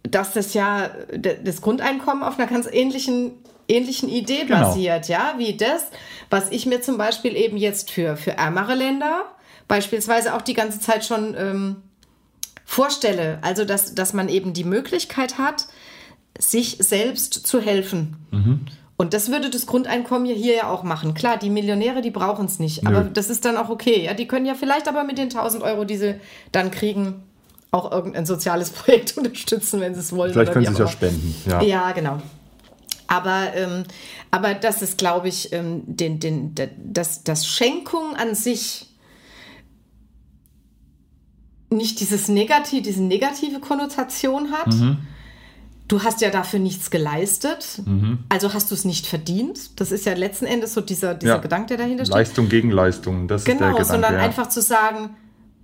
[0.03, 3.33] dass das ja das Grundeinkommen auf einer ganz ähnlichen,
[3.69, 4.61] ähnlichen Idee genau.
[4.61, 5.87] basiert, ja, wie das,
[6.29, 9.23] was ich mir zum Beispiel eben jetzt für, für ärmere Länder
[9.67, 11.77] beispielsweise auch die ganze Zeit schon ähm,
[12.67, 13.39] vorstelle.
[13.41, 15.69] Also, dass, dass man eben die Möglichkeit hat,
[16.39, 18.17] sich selbst zu helfen.
[18.31, 18.61] Mhm.
[18.97, 21.15] Und das würde das Grundeinkommen ja hier ja auch machen.
[21.15, 22.85] Klar, die Millionäre, die brauchen es nicht.
[22.85, 22.91] Nö.
[22.91, 24.05] Aber das ist dann auch okay.
[24.05, 26.15] Ja, die können ja vielleicht aber mit den 1000 Euro, die sie
[26.53, 27.23] dann kriegen,
[27.73, 30.33] auch irgendein soziales Projekt unterstützen, wenn sie es wollen.
[30.33, 31.35] Vielleicht können sie es ja spenden.
[31.47, 32.19] Ja, ja genau.
[33.07, 33.85] Aber, ähm,
[34.31, 36.55] aber das ist, glaube ich, ähm, den, den,
[36.85, 38.87] das, das Schenkung an sich
[41.69, 44.69] nicht dieses Negativ, diese negative Konnotation hat.
[44.69, 44.99] Mhm
[45.89, 48.21] du hast ja dafür nichts geleistet, mhm.
[48.29, 49.81] also hast du es nicht verdient.
[49.81, 51.41] Das ist ja letzten Endes so dieser, dieser ja.
[51.41, 52.15] Gedanke, der dahinter steht.
[52.15, 53.83] Leistung gegen Leistung, das genau, ist der Gedanke.
[53.83, 54.21] Genau, sondern ja.
[54.21, 55.11] einfach zu sagen,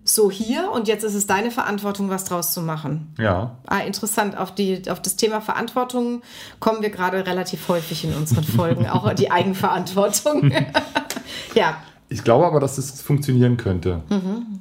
[0.05, 3.15] so hier und jetzt ist es deine Verantwortung, was draus zu machen.
[3.19, 3.59] Ja.
[3.67, 4.37] Ah, interessant.
[4.37, 6.23] Auf, die, auf das Thema Verantwortung
[6.59, 10.53] kommen wir gerade relativ häufig in unseren Folgen, auch die Eigenverantwortung.
[11.55, 11.77] ja.
[12.09, 14.03] Ich glaube aber, dass es funktionieren könnte.
[14.09, 14.61] Mhm.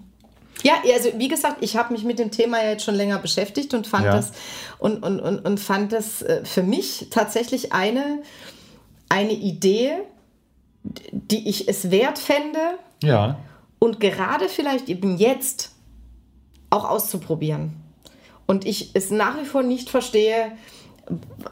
[0.64, 3.74] Ja, also wie gesagt, ich habe mich mit dem Thema ja jetzt schon länger beschäftigt
[3.74, 4.12] und fand ja.
[4.12, 4.32] das
[4.78, 8.22] und, und, und, und fand das äh, für mich tatsächlich eine,
[9.08, 9.92] eine Idee,
[11.12, 12.60] die ich es wert fände.
[13.02, 13.38] Ja.
[13.80, 15.72] Und gerade vielleicht eben jetzt
[16.70, 17.74] auch auszuprobieren.
[18.46, 20.52] Und ich es nach wie vor nicht verstehe,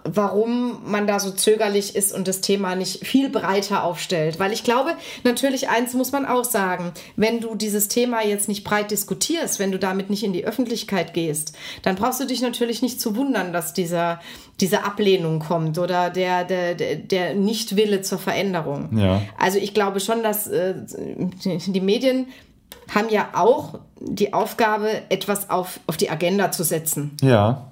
[0.03, 4.39] warum man da so zögerlich ist und das Thema nicht viel breiter aufstellt.
[4.39, 4.91] Weil ich glaube,
[5.23, 9.71] natürlich eins muss man auch sagen, wenn du dieses Thema jetzt nicht breit diskutierst, wenn
[9.71, 13.51] du damit nicht in die Öffentlichkeit gehst, dann brauchst du dich natürlich nicht zu wundern,
[13.51, 14.21] dass dieser,
[14.59, 18.97] diese Ablehnung kommt oder der, der, der Nichtwille zur Veränderung.
[18.97, 19.21] Ja.
[19.39, 20.75] Also ich glaube schon, dass äh,
[21.43, 22.27] die Medien
[22.93, 27.17] haben ja auch die Aufgabe, etwas auf, auf die Agenda zu setzen.
[27.21, 27.71] Ja.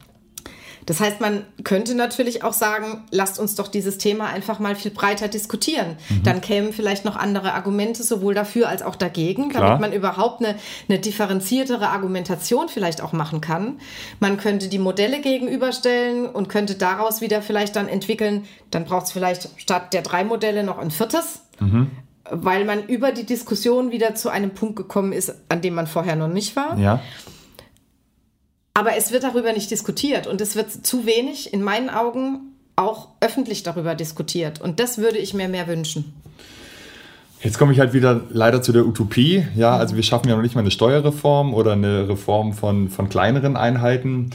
[0.86, 4.92] Das heißt, man könnte natürlich auch sagen, lasst uns doch dieses Thema einfach mal viel
[4.92, 5.98] breiter diskutieren.
[6.10, 6.24] Mhm.
[6.24, 9.64] Dann kämen vielleicht noch andere Argumente sowohl dafür als auch dagegen, Klar.
[9.64, 10.56] damit man überhaupt eine,
[10.88, 13.80] eine differenziertere Argumentation vielleicht auch machen kann.
[14.20, 19.12] Man könnte die Modelle gegenüberstellen und könnte daraus wieder vielleicht dann entwickeln, dann braucht es
[19.12, 21.42] vielleicht statt der drei Modelle noch ein viertes.
[21.60, 21.92] Mhm
[22.32, 26.16] weil man über die Diskussion wieder zu einem Punkt gekommen ist, an dem man vorher
[26.16, 26.78] noch nicht war.
[26.78, 27.00] Ja.
[28.78, 33.08] Aber es wird darüber nicht diskutiert und es wird zu wenig, in meinen Augen, auch
[33.22, 34.60] öffentlich darüber diskutiert.
[34.60, 36.14] Und das würde ich mir mehr wünschen.
[37.42, 39.46] Jetzt komme ich halt wieder leider zu der Utopie.
[39.56, 43.08] Ja, also wir schaffen ja noch nicht mal eine Steuerreform oder eine Reform von, von
[43.08, 44.32] kleineren Einheiten.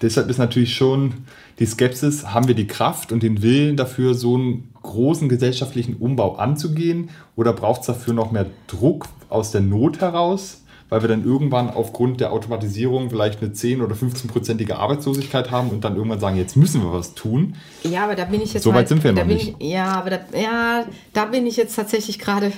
[0.00, 1.14] Deshalb ist natürlich schon
[1.58, 6.36] die Skepsis, haben wir die Kraft und den Willen dafür, so einen großen gesellschaftlichen Umbau
[6.36, 7.10] anzugehen?
[7.34, 10.63] Oder braucht es dafür noch mehr Druck aus der Not heraus?
[10.88, 15.84] Weil wir dann irgendwann aufgrund der Automatisierung vielleicht eine 10- oder 15-prozentige Arbeitslosigkeit haben und
[15.84, 17.56] dann irgendwann sagen, jetzt müssen wir was tun.
[17.82, 18.64] Ja, aber da bin ich jetzt.
[18.64, 19.56] So weit mal, sind wir noch nicht.
[19.58, 22.52] Ich, ja, aber da, ja, da bin ich jetzt tatsächlich gerade.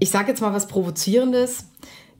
[0.00, 1.66] Ich sage jetzt mal was Provozierendes.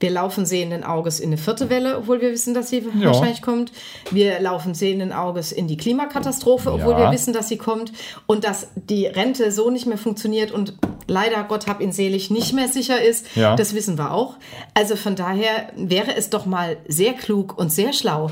[0.00, 3.06] Wir laufen sehenden Auges in eine vierte Welle, obwohl wir wissen, dass sie ja.
[3.06, 3.72] wahrscheinlich kommt.
[4.10, 6.98] Wir laufen sehenden Auges in die Klimakatastrophe, obwohl ja.
[6.98, 7.92] wir wissen, dass sie kommt.
[8.26, 10.74] Und dass die Rente so nicht mehr funktioniert und
[11.06, 13.56] leider, Gott hab ihn selig, nicht mehr sicher ist, ja.
[13.56, 14.36] das wissen wir auch.
[14.74, 18.30] Also von daher wäre es doch mal sehr klug und sehr schlau,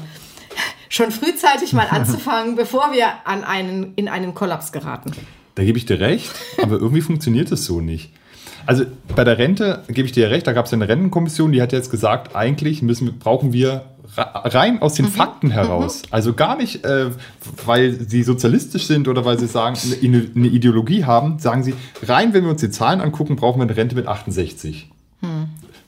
[0.88, 5.12] schon frühzeitig mal anzufangen, bevor wir an einen, in einen Kollaps geraten.
[5.54, 6.30] Da gebe ich dir recht,
[6.62, 8.10] aber irgendwie funktioniert es so nicht.
[8.64, 11.60] Also bei der Rente gebe ich dir recht, da gab es ja eine Rentenkommission, die
[11.60, 15.10] hat jetzt gesagt, eigentlich müssen, brauchen wir rein aus den mhm.
[15.10, 15.52] Fakten mhm.
[15.52, 16.02] heraus.
[16.02, 16.08] Mhm.
[16.10, 17.10] Also gar nicht, äh,
[17.64, 22.34] weil sie sozialistisch sind oder weil sie sagen, eine, eine, Ideologie haben, sagen sie, rein,
[22.34, 24.90] wenn wir uns die Zahlen angucken, brauchen wir eine Rente mit 68.
[25.20, 25.28] Mhm.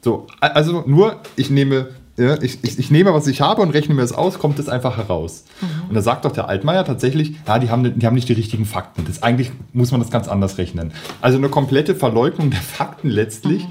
[0.03, 3.95] So, also nur, ich nehme ja, ich, ich, ich, nehme, was ich habe und rechne
[3.95, 5.45] mir das aus, kommt das einfach heraus.
[5.61, 5.89] Mhm.
[5.89, 8.67] Und da sagt doch der Altmaier tatsächlich, ja, die haben, die haben nicht die richtigen
[8.67, 9.05] Fakten.
[9.05, 10.93] Das, eigentlich muss man das ganz anders rechnen.
[11.21, 13.67] Also eine komplette Verleugnung der Fakten letztlich.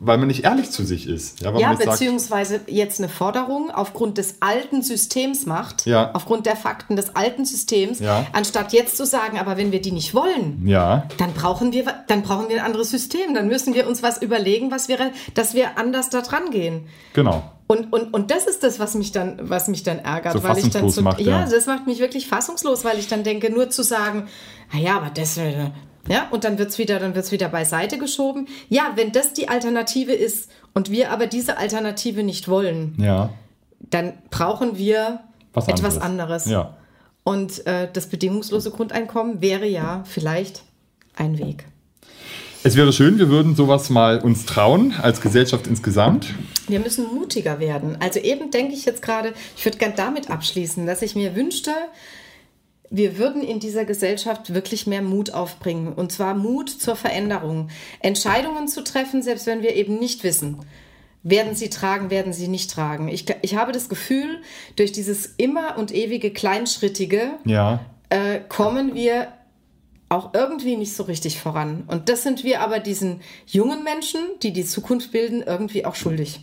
[0.00, 1.40] Weil man nicht ehrlich zu sich ist.
[1.40, 6.12] Ja, ja beziehungsweise sagt, jetzt eine Forderung aufgrund des alten Systems macht, ja.
[6.14, 8.26] aufgrund der Fakten des alten Systems, ja.
[8.32, 10.62] anstatt jetzt zu sagen, aber wenn wir die nicht wollen,
[11.16, 13.34] dann, brauchen wir, dann brauchen wir ein anderes System.
[13.34, 14.98] Dann müssen wir uns was überlegen, was wir,
[15.34, 16.86] dass wir anders da dran gehen.
[17.14, 17.42] Genau.
[17.66, 20.56] Und, und, und das ist das, was mich dann, was mich dann ärgert, so weil
[20.58, 23.52] ich dann zu, macht, ja, ja, das macht mich wirklich fassungslos, weil ich dann denke,
[23.52, 24.26] nur zu sagen,
[24.72, 25.70] naja, aber das, äh,
[26.08, 28.48] ja, und dann wird es wieder, wieder beiseite geschoben.
[28.68, 33.30] Ja, wenn das die Alternative ist und wir aber diese Alternative nicht wollen, ja.
[33.90, 35.20] dann brauchen wir
[35.52, 36.46] Was etwas anderes.
[36.46, 36.76] Ja.
[37.24, 40.62] Und äh, das bedingungslose Grundeinkommen wäre ja vielleicht
[41.16, 41.66] ein Weg.
[42.64, 46.34] Es wäre schön, wir würden sowas mal uns trauen, als Gesellschaft insgesamt.
[46.66, 47.96] Wir müssen mutiger werden.
[48.00, 51.70] Also eben denke ich jetzt gerade, ich würde gerne damit abschließen, dass ich mir wünschte,
[52.90, 55.92] wir würden in dieser Gesellschaft wirklich mehr Mut aufbringen.
[55.92, 57.68] Und zwar Mut zur Veränderung.
[58.00, 60.58] Entscheidungen zu treffen, selbst wenn wir eben nicht wissen,
[61.22, 63.08] werden sie tragen, werden sie nicht tragen.
[63.08, 64.40] Ich, ich habe das Gefühl,
[64.76, 67.80] durch dieses immer und ewige Kleinschrittige ja.
[68.08, 69.28] äh, kommen wir
[70.08, 71.84] auch irgendwie nicht so richtig voran.
[71.86, 76.40] Und das sind wir aber diesen jungen Menschen, die die Zukunft bilden, irgendwie auch schuldig.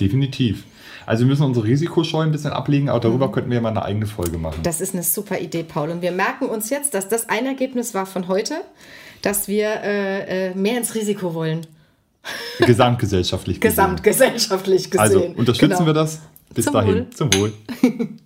[0.00, 0.64] Definitiv.
[1.06, 3.32] Also wir müssen unsere Risikoscheu ein bisschen ablegen, aber darüber mhm.
[3.32, 4.60] könnten wir mal eine eigene Folge machen.
[4.64, 5.90] Das ist eine super Idee, Paul.
[5.90, 8.56] Und wir merken uns jetzt, dass das ein Ergebnis war von heute,
[9.22, 11.66] dass wir äh, äh mehr ins Risiko wollen.
[12.58, 13.76] Gesamtgesellschaftlich gesehen.
[13.76, 15.00] Gesamtgesellschaftlich gesehen.
[15.00, 15.86] Also unterstützen genau.
[15.86, 16.20] wir das.
[16.52, 16.94] Bis Zum dahin.
[16.94, 17.10] Wohl.
[17.10, 17.52] Zum Wohl.